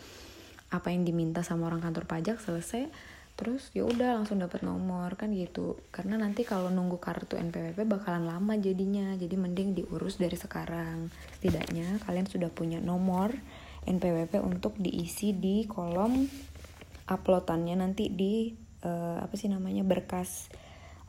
apa 0.71 0.95
yang 0.95 1.03
diminta 1.03 1.43
sama 1.43 1.67
orang 1.67 1.83
kantor 1.83 2.07
pajak 2.07 2.39
selesai. 2.39 2.87
Terus 3.35 3.67
ya 3.75 3.83
udah 3.83 4.15
langsung 4.15 4.39
dapat 4.39 4.63
nomor 4.63 5.19
kan 5.19 5.35
gitu. 5.35 5.75
Karena 5.91 6.15
nanti 6.15 6.47
kalau 6.47 6.71
nunggu 6.71 7.03
kartu 7.03 7.35
NPWP 7.35 7.83
bakalan 7.83 8.31
lama 8.31 8.55
jadinya. 8.55 9.11
Jadi 9.19 9.35
mending 9.35 9.75
diurus 9.75 10.15
dari 10.15 10.39
sekarang. 10.39 11.11
Setidaknya 11.35 11.99
kalian 12.07 12.31
sudah 12.31 12.47
punya 12.47 12.79
nomor 12.79 13.35
NPWP 13.83 14.39
untuk 14.39 14.79
diisi 14.79 15.35
di 15.35 15.67
kolom 15.67 16.23
uploadannya 17.05 17.75
nanti 17.75 18.09
di 18.09 18.64
uh, 18.85 19.17
apa 19.25 19.33
sih 19.33 19.49
namanya 19.49 19.81
berkas 19.81 20.53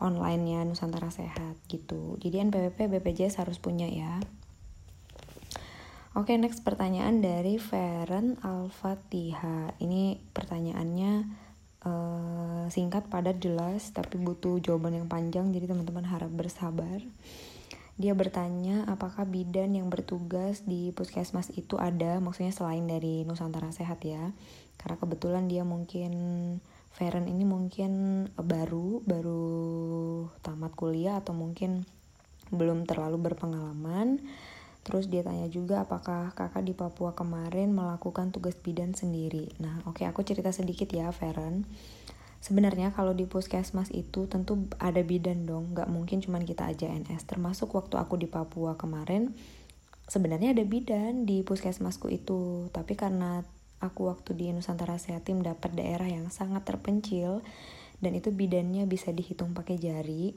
online-nya 0.00 0.64
Nusantara 0.64 1.12
Sehat 1.12 1.61
gitu. 1.68 2.16
Jadi 2.21 2.40
NPWP 2.49 2.88
BPJS 2.97 3.40
harus 3.40 3.61
punya 3.61 3.88
ya. 3.88 4.21
Oke, 6.16 6.33
next 6.40 6.64
pertanyaan 6.64 7.21
dari 7.21 7.61
Feren 7.61 8.40
Al-Fatihah. 8.40 9.76
Ini 9.76 10.16
pertanyaannya 10.33 11.12
uh, 11.85 12.64
singkat 12.73 13.12
padat 13.12 13.37
jelas 13.37 13.92
tapi 13.92 14.16
butuh 14.16 14.56
jawaban 14.64 14.97
yang 14.97 15.09
panjang 15.12 15.52
jadi 15.52 15.68
teman-teman 15.68 16.09
harap 16.09 16.33
bersabar. 16.33 17.04
Dia 17.97 18.12
bertanya 18.12 18.85
apakah 18.92 19.25
bidan 19.25 19.73
yang 19.73 19.88
bertugas 19.88 20.64
di 20.68 20.92
puskesmas 20.92 21.49
itu 21.56 21.80
ada? 21.80 22.21
Maksudnya 22.21 22.52
selain 22.52 22.85
dari 22.85 23.25
Nusantara 23.25 23.73
Sehat 23.73 24.04
ya. 24.04 24.37
Karena 24.76 24.97
kebetulan 25.00 25.49
dia 25.49 25.64
mungkin 25.64 26.12
Feren 26.97 27.29
ini 27.29 27.45
mungkin 27.45 28.25
baru 28.41 29.05
baru 29.05 29.45
tamat 30.41 30.73
kuliah 30.73 31.21
atau 31.21 31.37
mungkin 31.37 31.85
belum 32.49 32.88
terlalu 32.88 33.21
berpengalaman 33.21 34.25
Terus 34.87 35.11
dia 35.11 35.26
tanya 35.26 35.50
juga 35.50 35.83
apakah 35.83 36.31
kakak 36.38 36.62
di 36.62 36.71
Papua 36.71 37.11
kemarin 37.11 37.75
melakukan 37.75 38.31
tugas 38.31 38.55
bidan 38.55 38.95
sendiri. 38.95 39.50
Nah, 39.59 39.83
oke 39.83 39.99
okay, 39.99 40.07
aku 40.07 40.23
cerita 40.23 40.55
sedikit 40.55 40.87
ya, 40.95 41.11
Feren. 41.11 41.67
Sebenarnya 42.38 42.95
kalau 42.95 43.11
di 43.11 43.26
puskesmas 43.26 43.91
itu 43.91 44.31
tentu 44.31 44.71
ada 44.79 45.03
bidan 45.03 45.43
dong, 45.43 45.75
nggak 45.75 45.91
mungkin 45.91 46.23
cuman 46.23 46.47
kita 46.47 46.71
aja 46.71 46.87
NS. 46.87 47.26
Termasuk 47.26 47.75
waktu 47.75 47.99
aku 47.99 48.15
di 48.15 48.31
Papua 48.31 48.79
kemarin, 48.79 49.35
sebenarnya 50.07 50.55
ada 50.55 50.62
bidan 50.62 51.26
di 51.26 51.43
puskesmasku 51.43 52.07
itu. 52.07 52.71
Tapi 52.71 52.95
karena 52.95 53.43
aku 53.80 54.09
waktu 54.09 54.33
di 54.37 54.47
Nusantara 54.52 54.97
Sehatim 54.97 55.45
dapat 55.45 55.76
daerah 55.76 56.09
yang 56.09 56.33
sangat 56.33 56.64
terpencil, 56.64 57.45
dan 58.00 58.12
itu 58.16 58.33
bidannya 58.33 58.85
bisa 58.85 59.12
dihitung 59.12 59.56
pakai 59.56 59.80
jari, 59.80 60.37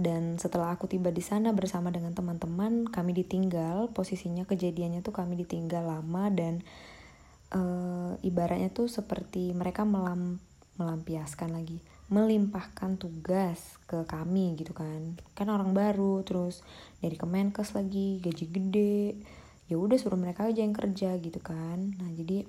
dan 0.00 0.40
setelah 0.40 0.72
aku 0.72 0.88
tiba 0.88 1.12
di 1.12 1.20
sana 1.20 1.52
bersama 1.52 1.92
dengan 1.92 2.16
teman-teman 2.16 2.88
kami 2.88 3.12
ditinggal. 3.12 3.92
Posisinya 3.92 4.48
kejadiannya 4.48 5.04
tuh 5.04 5.12
kami 5.12 5.36
ditinggal 5.44 5.84
lama 5.84 6.32
dan 6.32 6.64
uh, 7.52 8.16
ibaratnya 8.24 8.72
tuh 8.72 8.88
seperti 8.88 9.52
mereka 9.52 9.84
melam 9.84 10.40
melampiaskan 10.80 11.52
lagi 11.52 11.84
melimpahkan 12.10 12.98
tugas 12.98 13.78
ke 13.86 14.02
kami 14.08 14.58
gitu 14.58 14.72
kan. 14.72 15.20
Kan 15.36 15.52
orang 15.52 15.76
baru 15.76 16.24
terus 16.24 16.64
dari 17.04 17.14
Kemenkes 17.14 17.76
lagi 17.76 18.18
gaji 18.24 18.46
gede 18.50 19.04
ya 19.70 19.78
udah 19.78 19.94
suruh 19.96 20.18
mereka 20.18 20.50
aja 20.50 20.66
yang 20.66 20.74
kerja 20.74 21.14
gitu 21.22 21.38
kan. 21.38 21.94
Nah 22.02 22.10
jadi 22.10 22.42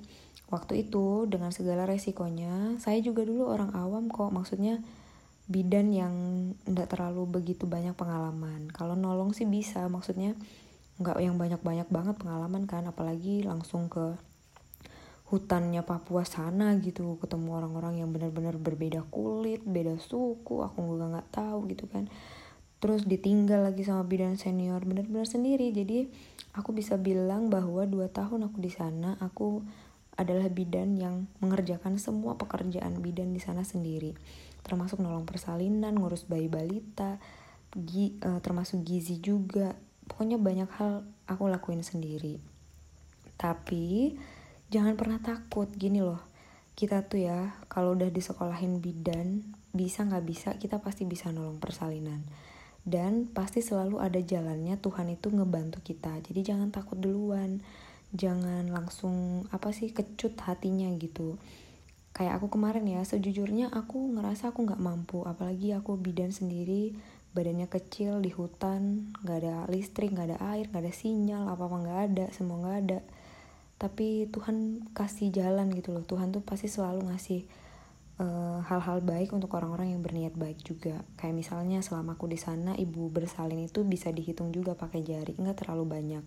waktu 0.50 0.90
itu 0.90 1.30
dengan 1.30 1.54
segala 1.54 1.86
resikonya 1.86 2.82
saya 2.82 2.98
juga 3.00 3.22
dulu 3.22 3.48
orang 3.48 3.72
awam 3.78 4.10
kok 4.10 4.34
maksudnya 4.34 4.82
bidan 5.46 5.94
yang 5.94 6.14
nggak 6.66 6.98
terlalu 6.98 7.30
begitu 7.30 7.70
banyak 7.70 7.94
pengalaman. 7.94 8.74
Kalau 8.74 8.98
nolong 8.98 9.38
sih 9.38 9.46
bisa 9.46 9.86
maksudnya 9.86 10.34
nggak 10.98 11.18
yang 11.22 11.38
banyak-banyak 11.38 11.88
banget 11.94 12.16
pengalaman 12.18 12.66
kan 12.66 12.90
apalagi 12.90 13.46
langsung 13.46 13.86
ke 13.86 14.18
hutannya 15.32 15.80
Papua 15.82 16.28
sana 16.28 16.76
gitu 16.84 17.16
ketemu 17.24 17.56
orang-orang 17.56 18.04
yang 18.04 18.12
benar-benar 18.12 18.60
berbeda 18.60 19.08
kulit 19.08 19.64
beda 19.64 19.96
suku 19.96 20.60
aku 20.60 20.78
juga 20.84 21.08
nggak 21.18 21.30
tahu 21.32 21.72
gitu 21.72 21.88
kan 21.88 22.12
terus 22.82 23.06
ditinggal 23.06 23.62
lagi 23.70 23.86
sama 23.86 24.02
bidan 24.04 24.42
senior 24.42 24.82
benar-benar 24.82 25.30
sendiri. 25.30 25.70
Jadi 25.70 26.10
aku 26.58 26.74
bisa 26.74 26.98
bilang 26.98 27.54
bahwa 27.54 27.86
dua 27.86 28.10
tahun 28.10 28.50
aku 28.50 28.58
di 28.58 28.74
sana 28.74 29.22
aku 29.22 29.62
adalah 30.18 30.50
bidan 30.50 30.98
yang 30.98 31.30
mengerjakan 31.40 32.02
semua 32.02 32.36
pekerjaan 32.36 33.00
bidan 33.00 33.32
di 33.32 33.40
sana 33.40 33.62
sendiri. 33.62 34.18
Termasuk 34.66 34.98
nolong 35.00 35.30
persalinan 35.30 35.94
ngurus 35.94 36.26
bayi 36.26 36.50
balita 36.50 37.22
gi, 37.72 38.18
uh, 38.26 38.42
termasuk 38.42 38.82
gizi 38.82 39.22
juga. 39.22 39.78
Pokoknya 40.10 40.42
banyak 40.42 40.70
hal 40.82 41.06
aku 41.30 41.48
lakuin 41.48 41.86
sendiri. 41.86 42.42
Tapi 43.38 44.18
jangan 44.74 44.98
pernah 44.98 45.22
takut. 45.22 45.70
Gini 45.70 46.02
loh 46.02 46.32
kita 46.76 47.06
tuh 47.06 47.22
ya 47.30 47.54
kalau 47.70 47.94
udah 47.94 48.10
disekolahin 48.10 48.82
bidan 48.82 49.46
bisa 49.70 50.02
nggak 50.02 50.26
bisa 50.26 50.50
kita 50.58 50.82
pasti 50.82 51.06
bisa 51.06 51.30
nolong 51.30 51.62
persalinan 51.62 52.26
dan 52.82 53.30
pasti 53.30 53.62
selalu 53.62 54.02
ada 54.02 54.18
jalannya 54.18 54.74
Tuhan 54.82 55.14
itu 55.14 55.30
ngebantu 55.30 55.86
kita. 55.86 56.18
Jadi 56.26 56.42
jangan 56.42 56.74
takut 56.74 56.98
duluan. 56.98 57.62
Jangan 58.12 58.68
langsung 58.74 59.48
apa 59.54 59.72
sih 59.72 59.94
kecut 59.94 60.36
hatinya 60.44 60.90
gitu. 60.98 61.38
Kayak 62.12 62.42
aku 62.42 62.60
kemarin 62.60 62.84
ya 62.84 63.06
sejujurnya 63.06 63.72
aku 63.72 64.18
ngerasa 64.18 64.52
aku 64.52 64.66
nggak 64.68 64.82
mampu. 64.82 65.24
Apalagi 65.24 65.78
aku 65.78 65.96
bidan 65.96 66.34
sendiri 66.34 66.98
badannya 67.32 67.72
kecil 67.72 68.20
di 68.20 68.28
hutan 68.28 69.16
nggak 69.24 69.38
ada 69.40 69.56
listrik 69.72 70.12
nggak 70.12 70.36
ada 70.36 70.40
air 70.52 70.68
nggak 70.68 70.84
ada 70.84 70.92
sinyal 70.92 71.48
apa 71.48 71.64
apa 71.64 71.76
nggak 71.80 72.00
ada 72.12 72.26
semua 72.36 72.60
nggak 72.60 72.78
ada. 72.84 73.00
Tapi 73.80 74.28
Tuhan 74.34 74.90
kasih 74.92 75.32
jalan 75.32 75.72
gitu 75.72 75.94
loh. 75.96 76.04
Tuhan 76.04 76.34
tuh 76.34 76.44
pasti 76.44 76.68
selalu 76.68 77.08
ngasih 77.14 77.46
hal-hal 78.68 79.00
uh, 79.02 79.06
baik 79.06 79.34
untuk 79.34 79.50
orang-orang 79.58 79.98
yang 79.98 80.02
berniat 80.06 80.38
baik 80.38 80.62
juga. 80.62 81.02
Kayak 81.18 81.36
misalnya 81.42 81.80
selama 81.82 82.20
aku 82.20 82.30
di 82.30 82.38
sana 82.38 82.78
ibu 82.78 83.10
bersalin 83.10 83.66
itu 83.66 83.82
bisa 83.82 84.14
dihitung 84.14 84.54
juga 84.54 84.78
pakai 84.78 85.02
jari 85.02 85.34
nggak 85.34 85.66
terlalu 85.66 85.86
banyak. 85.90 86.26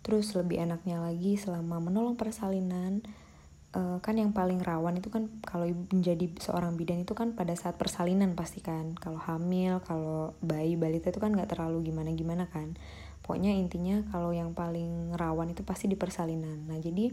Terus 0.00 0.32
lebih 0.36 0.60
enaknya 0.60 1.00
lagi 1.00 1.36
selama 1.36 1.80
menolong 1.80 2.16
persalinan 2.16 3.04
uh, 3.76 3.98
kan 4.02 4.16
yang 4.18 4.34
paling 4.34 4.58
rawan 4.60 4.98
itu 4.98 5.12
kan 5.12 5.28
kalau 5.46 5.68
menjadi 5.92 6.28
seorang 6.40 6.74
bidan 6.74 7.04
itu 7.04 7.12
kan 7.14 7.36
pada 7.36 7.54
saat 7.54 7.78
persalinan 7.78 8.34
pasti 8.34 8.60
kan. 8.60 8.96
Kalau 8.96 9.20
hamil 9.20 9.80
kalau 9.84 10.34
bayi 10.44 10.74
balita 10.74 11.12
itu 11.12 11.20
kan 11.22 11.32
nggak 11.32 11.56
terlalu 11.56 11.88
gimana 11.92 12.10
gimana 12.12 12.48
kan. 12.50 12.74
Pokoknya 13.20 13.54
intinya 13.54 14.02
kalau 14.10 14.34
yang 14.34 14.56
paling 14.56 15.14
rawan 15.14 15.52
itu 15.52 15.62
pasti 15.62 15.86
di 15.86 15.94
persalinan. 15.94 16.66
Nah 16.66 16.80
jadi 16.80 17.12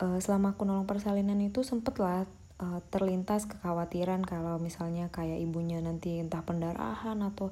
uh, 0.00 0.18
selama 0.18 0.56
aku 0.56 0.64
nolong 0.64 0.88
persalinan 0.88 1.38
itu 1.42 1.60
sempet 1.60 2.00
lah 2.00 2.24
uh, 2.60 2.80
terlintas 2.92 3.48
kekhawatiran 3.48 4.22
kalau 4.22 4.60
misalnya 4.60 5.08
kayak 5.08 5.40
ibunya 5.40 5.80
nanti 5.80 6.20
entah 6.20 6.44
pendarahan 6.44 7.18
atau 7.24 7.50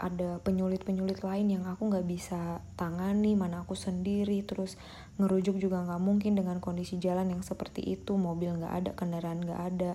ada 0.00 0.40
penyulit-penyulit 0.40 1.20
lain 1.20 1.60
yang 1.60 1.64
aku 1.68 1.92
nggak 1.92 2.08
bisa 2.08 2.64
tangani 2.74 3.36
mana 3.36 3.62
aku 3.62 3.76
sendiri 3.76 4.40
terus 4.42 4.80
ngerujuk 5.20 5.60
juga 5.60 5.84
nggak 5.84 6.00
mungkin 6.00 6.34
dengan 6.34 6.56
kondisi 6.58 6.96
jalan 6.96 7.28
yang 7.36 7.44
seperti 7.44 7.84
itu 7.84 8.16
mobil 8.16 8.56
nggak 8.56 8.74
ada 8.74 8.90
kendaraan 8.96 9.44
nggak 9.44 9.60
ada 9.60 9.92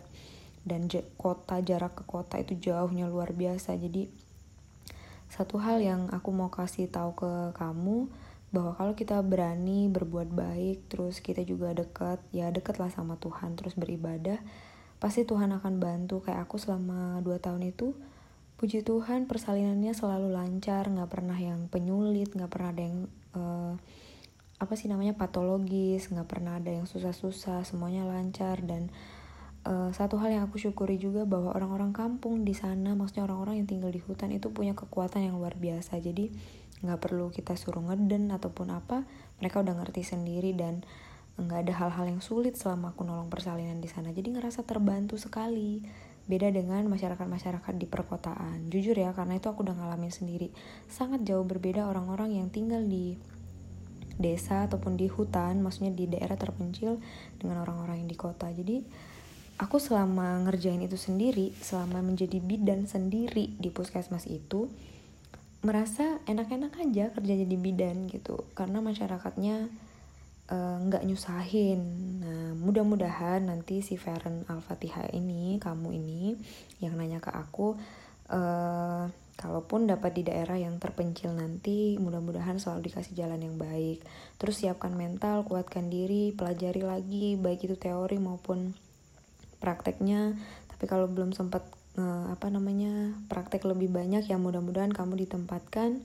dan 0.65 0.89
kota 1.15 1.61
jarak 1.61 1.93
ke 1.93 2.03
kota 2.09 2.41
itu 2.41 2.57
jauhnya 2.57 3.05
luar 3.05 3.31
biasa. 3.37 3.77
Jadi 3.77 4.09
satu 5.29 5.61
hal 5.61 5.79
yang 5.79 6.09
aku 6.09 6.33
mau 6.33 6.49
kasih 6.49 6.89
tahu 6.89 7.13
ke 7.13 7.31
kamu 7.53 8.09
bahwa 8.55 8.71
kalau 8.79 8.95
kita 8.95 9.19
berani 9.19 9.91
berbuat 9.91 10.31
baik 10.31 10.87
terus 10.87 11.19
kita 11.19 11.43
juga 11.43 11.75
dekat 11.75 12.23
ya 12.31 12.47
dekat 12.55 12.79
lah 12.79 12.87
sama 12.87 13.19
Tuhan 13.19 13.59
terus 13.59 13.75
beribadah 13.75 14.39
pasti 15.03 15.27
Tuhan 15.27 15.51
akan 15.51 15.77
bantu. 15.77 16.23
Kayak 16.23 16.47
aku 16.47 16.55
selama 16.55 17.19
dua 17.19 17.37
tahun 17.43 17.67
itu 17.67 17.91
puji 18.55 18.87
Tuhan 18.87 19.27
persalinannya 19.27 19.91
selalu 19.91 20.31
lancar 20.31 20.87
nggak 20.87 21.11
pernah 21.11 21.35
yang 21.35 21.67
penyulit 21.67 22.31
nggak 22.31 22.47
pernah 22.47 22.71
ada 22.71 22.81
yang 22.87 22.97
uh, 23.35 23.75
apa 24.55 24.73
sih 24.79 24.87
namanya 24.87 25.19
patologis 25.19 26.07
nggak 26.07 26.31
pernah 26.31 26.55
ada 26.55 26.71
yang 26.71 26.87
susah-susah 26.87 27.67
semuanya 27.67 28.07
lancar. 28.07 28.63
Dan 28.63 28.87
uh, 29.67 29.91
satu 29.91 30.15
hal 30.23 30.31
yang 30.31 30.43
aku 30.47 30.55
syukuri 30.55 30.95
juga 30.95 31.27
bahwa 31.27 31.51
orang-orang 31.51 31.91
kampung 31.91 32.47
di 32.47 32.55
sana 32.55 32.95
maksudnya 32.95 33.27
orang-orang 33.27 33.59
yang 33.59 33.67
tinggal 33.67 33.91
di 33.91 33.99
hutan 33.99 34.31
itu 34.31 34.47
punya 34.49 34.71
kekuatan 34.71 35.27
yang 35.27 35.35
luar 35.35 35.59
biasa. 35.59 35.99
Jadi 35.99 36.31
nggak 36.83 36.99
perlu 36.99 37.31
kita 37.31 37.55
suruh 37.55 37.83
ngeden 37.83 38.31
ataupun 38.35 38.67
apa 38.73 39.07
mereka 39.39 39.63
udah 39.63 39.75
ngerti 39.79 40.03
sendiri 40.03 40.51
dan 40.55 40.83
nggak 41.35 41.67
ada 41.67 41.73
hal-hal 41.83 42.05
yang 42.07 42.23
sulit 42.23 42.55
selama 42.55 42.95
aku 42.95 43.03
nolong 43.03 43.27
persalinan 43.27 43.83
di 43.83 43.91
sana. 43.91 44.15
Jadi 44.15 44.39
ngerasa 44.39 44.63
terbantu 44.63 45.19
sekali. 45.19 45.83
Beda 46.25 46.49
dengan 46.49 46.81
masyarakat-masyarakat 46.89 47.73
di 47.77 47.85
perkotaan. 47.85 48.73
Jujur 48.73 48.97
ya 48.97 49.13
karena 49.13 49.37
itu 49.37 49.45
aku 49.45 49.61
udah 49.61 49.77
ngalamin 49.77 50.09
sendiri. 50.09 50.49
Sangat 50.89 51.21
jauh 51.21 51.45
berbeda 51.45 51.85
orang-orang 51.85 52.41
yang 52.41 52.49
tinggal 52.49 52.81
di 52.81 53.13
desa 54.15 54.65
ataupun 54.65 54.95
di 54.95 55.11
hutan 55.11 55.59
maksudnya 55.59 55.91
di 55.91 56.07
daerah 56.07 56.39
terpencil 56.39 56.97
dengan 57.37 57.61
orang-orang 57.61 58.01
yang 58.01 58.09
di 58.09 58.17
kota. 58.17 58.47
Jadi 58.49 58.81
aku 59.59 59.77
selama 59.77 60.39
ngerjain 60.47 60.81
itu 60.81 60.97
sendiri 60.97 61.51
selama 61.59 61.99
menjadi 62.01 62.39
bidan 62.41 62.87
sendiri 62.87 63.53
di 63.59 63.69
puskesmas 63.69 64.25
itu 64.25 64.71
merasa 65.65 66.21
enak-enak 66.29 66.77
aja 66.77 67.09
kerja 67.09 67.33
jadi 67.33 67.55
bidan 67.57 68.05
gitu 68.07 68.45
karena 68.53 68.85
masyarakatnya 68.85 69.73
Eh, 70.45 70.77
nggak 70.77 71.01
uh, 71.01 71.07
nyusahin. 71.09 71.81
Nah, 72.21 72.53
mudah-mudahan 72.53 73.49
nanti 73.49 73.81
si 73.81 73.97
Feren 73.97 74.45
Al-Fatihah 74.45 75.09
ini, 75.17 75.57
kamu 75.57 75.89
ini 75.89 76.37
yang 76.85 76.93
nanya 77.01 77.17
ke 77.17 77.33
aku, 77.33 77.73
uh, 78.29 79.09
kalaupun 79.41 79.89
dapat 79.89 80.21
di 80.21 80.29
daerah 80.29 80.53
yang 80.61 80.77
terpencil 80.77 81.33
nanti, 81.33 81.97
mudah-mudahan 81.97 82.61
selalu 82.61 82.93
dikasih 82.93 83.17
jalan 83.17 83.41
yang 83.41 83.57
baik. 83.57 84.05
Terus 84.37 84.61
siapkan 84.61 84.93
mental, 84.93 85.49
kuatkan 85.49 85.89
diri, 85.89 86.29
pelajari 86.29 86.85
lagi, 86.85 87.41
baik 87.41 87.65
itu 87.65 87.73
teori 87.73 88.21
maupun 88.21 88.77
prakteknya. 89.57 90.37
Tapi 90.69 90.85
kalau 90.85 91.09
belum 91.09 91.33
sempat 91.33 91.65
uh, 91.95 92.31
apa 92.31 92.47
namanya 92.51 93.15
praktek 93.27 93.65
lebih 93.67 93.91
banyak, 93.91 94.27
ya 94.27 94.37
mudah-mudahan 94.39 94.91
kamu 94.91 95.27
ditempatkan 95.27 96.03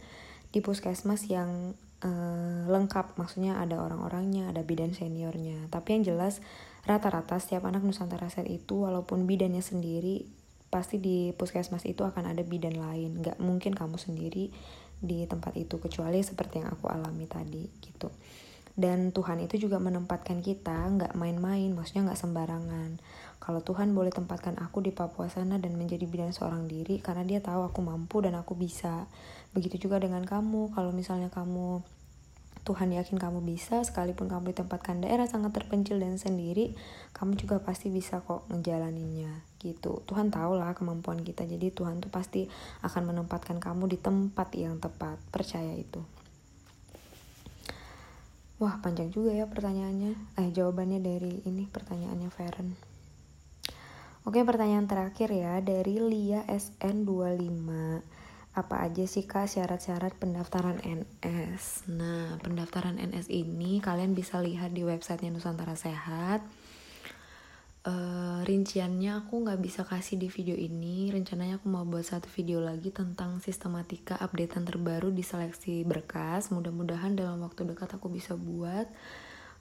di 0.50 0.58
puskesmas 0.62 1.26
yang 1.30 1.74
uh, 2.02 2.66
lengkap. 2.66 3.18
Maksudnya 3.18 3.60
ada 3.60 3.78
orang-orangnya 3.82 4.50
ada 4.50 4.62
bidan 4.66 4.94
seniornya. 4.96 5.70
Tapi 5.70 6.00
yang 6.00 6.16
jelas 6.16 6.42
rata-rata 6.88 7.36
setiap 7.38 7.68
anak 7.68 7.84
Nusantara 7.84 8.32
Set 8.32 8.48
itu 8.48 8.82
walaupun 8.88 9.28
bidannya 9.28 9.60
sendiri 9.60 10.24
pasti 10.70 11.02
di 11.02 11.34
puskesmas 11.34 11.82
itu 11.84 12.06
akan 12.06 12.30
ada 12.30 12.42
bidan 12.46 12.78
lain. 12.78 13.20
Nggak 13.20 13.38
mungkin 13.42 13.74
kamu 13.74 13.98
sendiri 13.98 14.54
di 15.00 15.24
tempat 15.24 15.56
itu 15.56 15.80
kecuali 15.80 16.20
seperti 16.20 16.60
yang 16.62 16.68
aku 16.72 16.86
alami 16.88 17.26
tadi 17.26 17.66
gitu. 17.82 18.08
Dan 18.80 19.12
Tuhan 19.12 19.42
itu 19.44 19.60
juga 19.60 19.76
menempatkan 19.82 20.40
kita 20.40 20.88
nggak 20.96 21.12
main-main 21.18 21.74
maksudnya 21.74 22.12
nggak 22.12 22.20
sembarangan 22.20 22.90
kalau 23.40 23.64
Tuhan 23.64 23.96
boleh 23.96 24.12
tempatkan 24.12 24.60
aku 24.60 24.84
di 24.84 24.92
Papua 24.92 25.32
sana 25.32 25.56
dan 25.56 25.72
menjadi 25.80 26.04
bidan 26.04 26.36
seorang 26.36 26.68
diri 26.68 27.00
karena 27.00 27.24
dia 27.24 27.40
tahu 27.40 27.64
aku 27.64 27.80
mampu 27.80 28.20
dan 28.20 28.36
aku 28.36 28.52
bisa. 28.52 29.08
Begitu 29.56 29.88
juga 29.88 29.96
dengan 29.96 30.20
kamu. 30.28 30.76
Kalau 30.76 30.92
misalnya 30.92 31.32
kamu 31.32 31.80
Tuhan 32.68 32.92
yakin 32.92 33.16
kamu 33.16 33.40
bisa 33.40 33.80
sekalipun 33.80 34.28
kamu 34.28 34.52
ditempatkan 34.52 35.00
daerah 35.00 35.24
sangat 35.24 35.56
terpencil 35.56 35.96
dan 35.96 36.20
sendiri 36.20 36.76
kamu 37.16 37.40
juga 37.40 37.56
pasti 37.64 37.88
bisa 37.88 38.20
kok 38.20 38.44
ngejalaninnya 38.52 39.32
gitu. 39.64 40.04
Tuhan 40.04 40.28
tahu 40.28 40.60
lah 40.60 40.76
kemampuan 40.76 41.24
kita 41.24 41.48
jadi 41.48 41.72
Tuhan 41.72 42.04
tuh 42.04 42.12
pasti 42.12 42.44
akan 42.84 43.16
menempatkan 43.16 43.56
kamu 43.56 43.88
di 43.88 43.96
tempat 43.96 44.52
yang 44.52 44.76
tepat. 44.76 45.16
Percaya 45.32 45.72
itu. 45.72 46.04
Wah 48.60 48.76
panjang 48.84 49.08
juga 49.08 49.32
ya 49.32 49.48
pertanyaannya. 49.48 50.36
Eh 50.36 50.52
jawabannya 50.52 51.00
dari 51.00 51.40
ini 51.48 51.64
pertanyaannya 51.64 52.28
Feren 52.28 52.89
Oke 54.20 54.44
pertanyaan 54.44 54.84
terakhir 54.84 55.32
ya 55.32 55.64
dari 55.64 55.96
Lia 55.96 56.44
SN25 56.44 57.68
Apa 58.52 58.84
aja 58.84 59.08
sih 59.08 59.24
kak 59.24 59.48
syarat-syarat 59.48 60.12
pendaftaran 60.20 60.76
NS 60.84 61.88
Nah 61.88 62.36
pendaftaran 62.44 63.00
NS 63.00 63.32
ini 63.32 63.80
kalian 63.80 64.12
bisa 64.12 64.36
lihat 64.44 64.76
di 64.76 64.84
websitenya 64.84 65.32
Nusantara 65.32 65.72
Sehat. 65.72 66.44
Uh, 67.80 68.44
rinciannya 68.44 69.24
aku 69.24 69.40
nggak 69.40 69.56
bisa 69.56 69.88
kasih 69.88 70.20
di 70.20 70.28
video 70.28 70.52
ini. 70.52 71.08
Rencananya 71.08 71.56
aku 71.56 71.72
mau 71.72 71.88
buat 71.88 72.04
satu 72.04 72.28
video 72.28 72.60
lagi 72.60 72.92
tentang 72.92 73.40
sistematika 73.40 74.20
updatean 74.20 74.68
terbaru 74.68 75.08
di 75.08 75.24
seleksi 75.24 75.88
berkas. 75.88 76.52
Mudah-mudahan 76.52 77.16
dalam 77.16 77.40
waktu 77.40 77.64
dekat 77.64 77.96
aku 77.96 78.12
bisa 78.12 78.36
buat. 78.36 78.84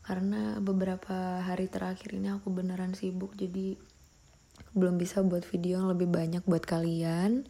Karena 0.03 0.59
beberapa 0.59 1.39
hari 1.47 1.71
terakhir 1.71 2.11
ini 2.11 2.27
aku 2.27 2.51
beneran 2.51 2.91
sibuk 2.91 3.39
jadi 3.39 3.79
belum 4.73 4.97
bisa 5.01 5.21
buat 5.25 5.45
video 5.45 5.79
yang 5.81 5.89
lebih 5.89 6.07
banyak 6.09 6.43
buat 6.45 6.65
kalian. 6.65 7.45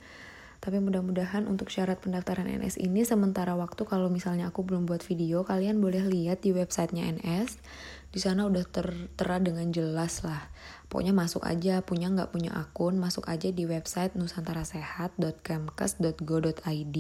Tapi 0.60 0.76
mudah-mudahan 0.84 1.48
untuk 1.48 1.72
syarat 1.72 2.04
pendaftaran 2.04 2.44
NS 2.44 2.84
ini 2.84 3.08
sementara 3.08 3.56
waktu 3.56 3.88
kalau 3.88 4.12
misalnya 4.12 4.52
aku 4.52 4.68
belum 4.68 4.92
buat 4.92 5.00
video 5.00 5.48
kalian 5.48 5.80
boleh 5.80 6.04
lihat 6.04 6.44
di 6.44 6.52
websitenya 6.52 7.08
NS 7.16 7.64
di 8.12 8.20
sana 8.20 8.44
udah 8.44 8.68
tertera 8.68 9.40
dengan 9.40 9.72
jelas 9.72 10.20
lah. 10.28 10.52
Pokoknya 10.92 11.16
masuk 11.16 11.48
aja 11.48 11.80
punya 11.80 12.12
nggak 12.12 12.36
punya 12.36 12.52
akun 12.60 13.00
masuk 13.00 13.32
aja 13.32 13.48
di 13.56 13.64
website 13.64 14.20
nusantarasehat.kemkes.go.id 14.20 16.98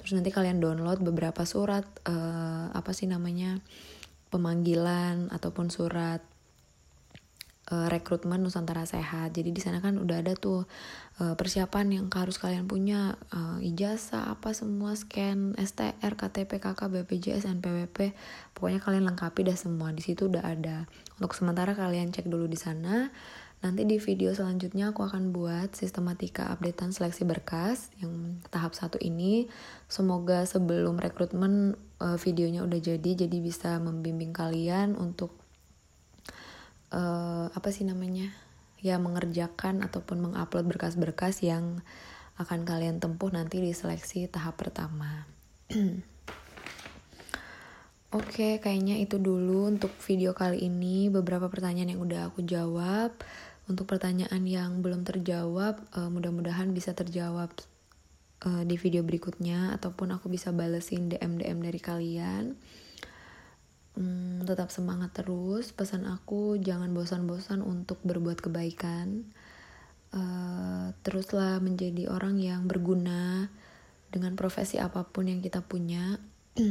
terus 0.00 0.12
nanti 0.16 0.30
kalian 0.32 0.64
download 0.64 1.04
beberapa 1.04 1.44
surat 1.44 1.84
uh, 2.08 2.72
apa 2.72 2.96
sih 2.96 3.12
namanya 3.12 3.60
pemanggilan 4.32 5.28
ataupun 5.36 5.68
surat 5.68 6.24
uh, 7.70 7.86
rekrutmen 7.90 8.42
Nusantara 8.42 8.86
Sehat. 8.86 9.34
Jadi 9.34 9.50
di 9.50 9.60
sana 9.62 9.82
kan 9.82 9.98
udah 9.98 10.22
ada 10.22 10.38
tuh 10.38 10.66
uh, 11.18 11.34
persiapan 11.34 12.00
yang 12.00 12.06
harus 12.12 12.38
kalian 12.38 12.70
punya 12.70 13.18
uh, 13.34 13.58
ijazah 13.62 14.30
apa 14.30 14.54
semua 14.54 14.94
scan 14.94 15.58
STR, 15.58 16.14
KTP, 16.14 16.62
KK, 16.62 16.80
BPJS, 16.80 17.48
NPWP. 17.58 18.14
Pokoknya 18.54 18.80
kalian 18.82 19.04
lengkapi 19.10 19.46
dah 19.46 19.58
semua. 19.58 19.90
Di 19.90 20.02
situ 20.02 20.30
udah 20.30 20.46
ada. 20.46 20.86
Untuk 21.18 21.34
sementara 21.34 21.74
kalian 21.74 22.14
cek 22.14 22.30
dulu 22.30 22.46
di 22.46 22.58
sana. 22.58 23.10
Nanti 23.56 23.88
di 23.88 23.96
video 23.96 24.36
selanjutnya 24.36 24.92
aku 24.92 25.08
akan 25.08 25.32
buat 25.32 25.72
sistematika 25.72 26.52
updatean 26.52 26.92
seleksi 26.92 27.24
berkas 27.24 27.88
yang 28.04 28.36
tahap 28.52 28.76
satu 28.76 29.00
ini. 29.00 29.48
Semoga 29.88 30.44
sebelum 30.44 31.00
rekrutmen 31.00 31.72
videonya 32.20 32.60
udah 32.68 32.76
jadi, 32.76 33.26
jadi 33.26 33.38
bisa 33.40 33.80
membimbing 33.80 34.36
kalian 34.36 34.92
untuk 35.00 35.32
uh, 36.92 37.46
apa 37.50 37.68
sih 37.72 37.86
namanya 37.86 38.30
ya 38.82 39.00
mengerjakan 39.00 39.82
ataupun 39.82 40.20
mengupload 40.20 40.68
berkas-berkas 40.68 41.42
yang 41.42 41.80
akan 42.36 42.68
kalian 42.68 43.00
tempuh 43.00 43.32
nanti 43.32 43.64
di 43.64 43.72
seleksi 43.72 44.28
tahap 44.28 44.60
pertama. 44.60 45.24
Oke, 48.14 48.32
okay, 48.32 48.52
kayaknya 48.62 49.00
itu 49.02 49.18
dulu 49.18 49.66
untuk 49.66 49.90
video 50.04 50.36
kali 50.36 50.62
ini. 50.62 51.08
Beberapa 51.10 51.50
pertanyaan 51.50 51.96
yang 51.96 52.02
udah 52.04 52.30
aku 52.30 52.44
jawab. 52.44 53.12
Untuk 53.66 53.90
pertanyaan 53.90 54.46
yang 54.46 54.78
belum 54.78 55.02
terjawab, 55.02 55.82
uh, 55.96 56.06
mudah-mudahan 56.06 56.70
bisa 56.70 56.94
terjawab 56.94 57.50
uh, 58.46 58.62
di 58.62 58.78
video 58.78 59.02
berikutnya 59.02 59.74
ataupun 59.74 60.14
aku 60.14 60.30
bisa 60.30 60.54
balesin 60.54 61.10
DM-DM 61.10 61.58
dari 61.66 61.80
kalian 61.82 62.54
hmm, 63.96 64.44
tetap 64.44 64.68
semangat 64.70 65.16
terus. 65.16 65.72
Pesan 65.72 66.06
aku 66.06 66.60
jangan 66.60 66.92
bosan-bosan 66.92 67.64
untuk 67.64 67.98
berbuat 68.04 68.38
kebaikan. 68.38 69.26
Uh, 70.14 70.94
teruslah 71.02 71.58
menjadi 71.58 72.08
orang 72.08 72.38
yang 72.38 72.70
berguna 72.70 73.50
dengan 74.08 74.38
profesi 74.38 74.78
apa 74.78 75.02
pun 75.04 75.26
yang 75.26 75.42
kita 75.42 75.60
punya. 75.66 76.22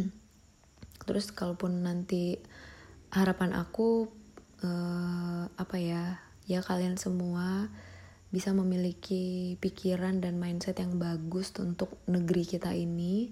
Terus 1.05 1.29
kalaupun 1.29 1.85
nanti 1.85 2.39
harapan 3.11 3.53
aku 3.53 4.09
uh, 4.63 5.45
apa 5.51 5.77
ya, 5.77 6.23
ya 6.49 6.63
kalian 6.65 6.97
semua 6.97 7.69
bisa 8.33 8.51
memiliki 8.51 9.55
pikiran 9.61 10.19
dan 10.19 10.41
mindset 10.41 10.81
yang 10.81 10.97
bagus 10.97 11.53
untuk 11.61 12.01
negeri 12.09 12.43
kita 12.43 12.73
ini 12.73 13.29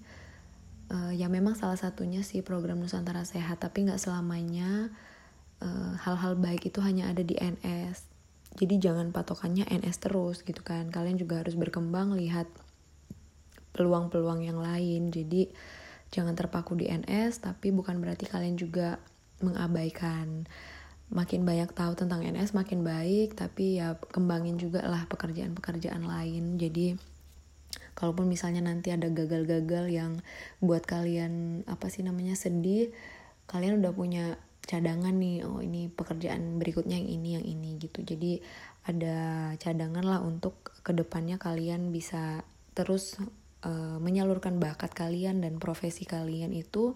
uh, 1.13 1.15
ya 1.15 1.29
memang 1.29 1.53
salah 1.53 1.77
satunya 1.77 2.25
sih 2.25 2.41
program 2.41 2.81
Nusantara 2.81 3.21
Sehat 3.21 3.61
tapi 3.61 3.85
nggak 3.85 4.01
selamanya 4.01 4.89
eh, 5.61 5.93
hal-hal 6.01 6.33
uh, 6.33 6.41
baik 6.41 6.73
itu 6.73 6.81
hanya 6.81 7.13
ada 7.13 7.21
di 7.21 7.37
NS 7.37 8.13
jadi 8.53 8.77
jangan 8.77 9.09
patokannya 9.09 9.65
NS 9.65 9.97
terus 10.05 10.45
gitu 10.45 10.61
kan. 10.61 10.93
Kalian 10.93 11.17
juga 11.17 11.41
harus 11.41 11.57
berkembang 11.57 12.13
lihat 12.13 12.45
peluang-peluang 13.73 14.45
yang 14.45 14.61
lain. 14.61 15.09
Jadi 15.09 15.49
jangan 16.13 16.37
terpaku 16.37 16.77
di 16.77 16.85
NS 16.85 17.41
tapi 17.41 17.73
bukan 17.73 17.97
berarti 17.97 18.29
kalian 18.29 18.55
juga 18.57 19.01
mengabaikan. 19.41 20.45
Makin 21.13 21.45
banyak 21.45 21.73
tahu 21.73 21.97
tentang 21.97 22.21
NS 22.21 22.53
makin 22.53 22.85
baik 22.85 23.37
tapi 23.37 23.81
ya 23.81 23.97
kembangin 24.13 24.61
juga 24.61 24.85
lah 24.85 25.09
pekerjaan-pekerjaan 25.09 26.05
lain. 26.05 26.61
Jadi 26.61 26.93
kalaupun 27.93 28.29
misalnya 28.29 28.65
nanti 28.65 28.93
ada 28.93 29.09
gagal-gagal 29.09 29.89
yang 29.89 30.11
buat 30.59 30.85
kalian 30.85 31.65
apa 31.69 31.87
sih 31.89 32.05
namanya 32.05 32.37
sedih 32.37 32.93
kalian 33.47 33.79
udah 33.79 33.93
punya 33.93 34.35
cadangan 34.63 35.11
nih 35.19 35.43
oh 35.43 35.59
ini 35.59 35.91
pekerjaan 35.91 36.57
berikutnya 36.57 36.95
yang 36.99 37.09
ini 37.09 37.29
yang 37.39 37.45
ini 37.45 37.69
gitu. 37.79 37.99
Jadi 38.01 38.39
ada 38.87 39.51
cadangan 39.59 40.03
lah 40.03 40.19
untuk 40.23 40.71
ke 40.83 40.91
depannya 40.95 41.39
kalian 41.39 41.91
bisa 41.91 42.43
terus 42.75 43.19
uh, 43.63 43.97
menyalurkan 43.99 44.59
bakat 44.59 44.91
kalian 44.95 45.43
dan 45.43 45.59
profesi 45.59 46.07
kalian 46.07 46.51
itu 46.55 46.95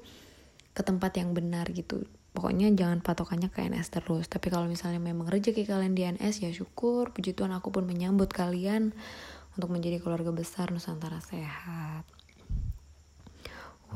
ke 0.71 0.81
tempat 0.83 1.19
yang 1.19 1.35
benar 1.35 1.67
gitu. 1.75 2.07
Pokoknya 2.31 2.69
jangan 2.69 3.01
patokannya 3.01 3.49
ke 3.49 3.65
NS 3.65 3.97
terus. 3.97 4.29
Tapi 4.29 4.53
kalau 4.53 4.69
misalnya 4.69 5.01
memang 5.01 5.25
rezeki 5.25 5.65
kalian 5.65 5.97
di 5.97 6.05
NS 6.05 6.45
ya 6.45 6.51
syukur 6.53 7.11
puji 7.11 7.33
Tuhan 7.33 7.51
aku 7.51 7.73
pun 7.73 7.83
menyambut 7.83 8.29
kalian 8.31 8.93
untuk 9.57 9.73
menjadi 9.73 9.97
keluarga 9.97 10.29
besar 10.29 10.69
Nusantara 10.69 11.17
sehat 11.19 12.05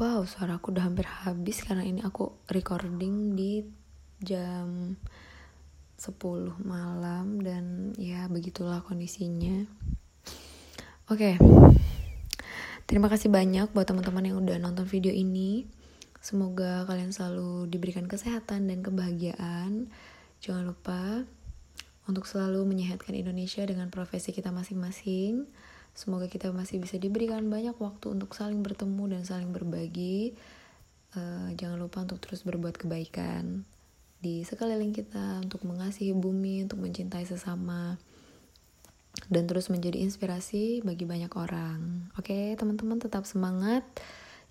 wow 0.01 0.25
suara 0.25 0.57
aku 0.57 0.73
udah 0.73 0.89
hampir 0.89 1.05
habis 1.05 1.61
karena 1.61 1.85
ini 1.85 2.01
aku 2.01 2.33
recording 2.49 3.37
di 3.37 3.63
jam 4.19 4.97
10 6.01 6.65
malam 6.65 7.39
dan 7.45 7.93
ya 8.01 8.25
begitulah 8.25 8.81
kondisinya 8.81 9.69
oke 11.07 11.15
okay. 11.15 11.37
terima 12.89 13.07
kasih 13.07 13.29
banyak 13.29 13.69
buat 13.71 13.85
teman-teman 13.85 14.25
yang 14.25 14.37
udah 14.41 14.57
nonton 14.57 14.89
video 14.89 15.13
ini 15.13 15.69
Semoga 16.21 16.85
kalian 16.85 17.09
selalu 17.09 17.65
diberikan 17.65 18.05
kesehatan 18.05 18.69
dan 18.69 18.85
kebahagiaan. 18.85 19.89
Jangan 20.37 20.69
lupa 20.69 21.25
untuk 22.09 22.25
selalu 22.25 22.65
menyehatkan 22.65 23.13
Indonesia 23.13 23.61
dengan 23.65 23.93
profesi 23.93 24.33
kita 24.33 24.49
masing-masing. 24.49 25.45
Semoga 25.91 26.31
kita 26.31 26.49
masih 26.55 26.79
bisa 26.79 26.95
diberikan 26.95 27.45
banyak 27.51 27.75
waktu 27.77 28.15
untuk 28.15 28.31
saling 28.33 28.63
bertemu 28.63 29.17
dan 29.17 29.21
saling 29.27 29.51
berbagi. 29.51 30.33
Uh, 31.11 31.51
jangan 31.59 31.75
lupa 31.75 32.07
untuk 32.07 32.23
terus 32.23 32.47
berbuat 32.47 32.79
kebaikan 32.79 33.67
di 34.21 34.45
sekeliling 34.45 34.93
kita, 34.93 35.41
untuk 35.41 35.65
mengasihi 35.65 36.13
bumi, 36.13 36.63
untuk 36.63 36.79
mencintai 36.79 37.25
sesama, 37.25 37.97
dan 39.27 39.49
terus 39.49 39.67
menjadi 39.73 39.97
inspirasi 39.97 40.85
bagi 40.85 41.09
banyak 41.09 41.33
orang. 41.33 42.07
Oke, 42.15 42.53
teman-teman 42.55 43.01
tetap 43.01 43.25
semangat 43.25 43.83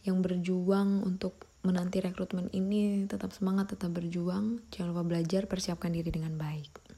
yang 0.03 0.19
berjuang 0.21 1.07
untuk 1.07 1.47
menanti 1.63 2.03
rekrutmen 2.03 2.51
ini 2.51 3.07
tetap 3.07 3.31
semangat, 3.31 3.79
tetap 3.79 3.95
berjuang. 3.95 4.59
Jangan 4.75 4.91
lupa 4.91 5.05
belajar, 5.07 5.47
persiapkan 5.47 5.95
diri 5.95 6.11
dengan 6.11 6.35
baik. 6.35 6.89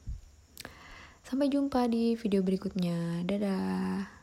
Sampai 1.33 1.49
jumpa 1.49 1.89
di 1.89 2.13
video 2.13 2.45
berikutnya. 2.45 3.25
Dadah. 3.25 4.22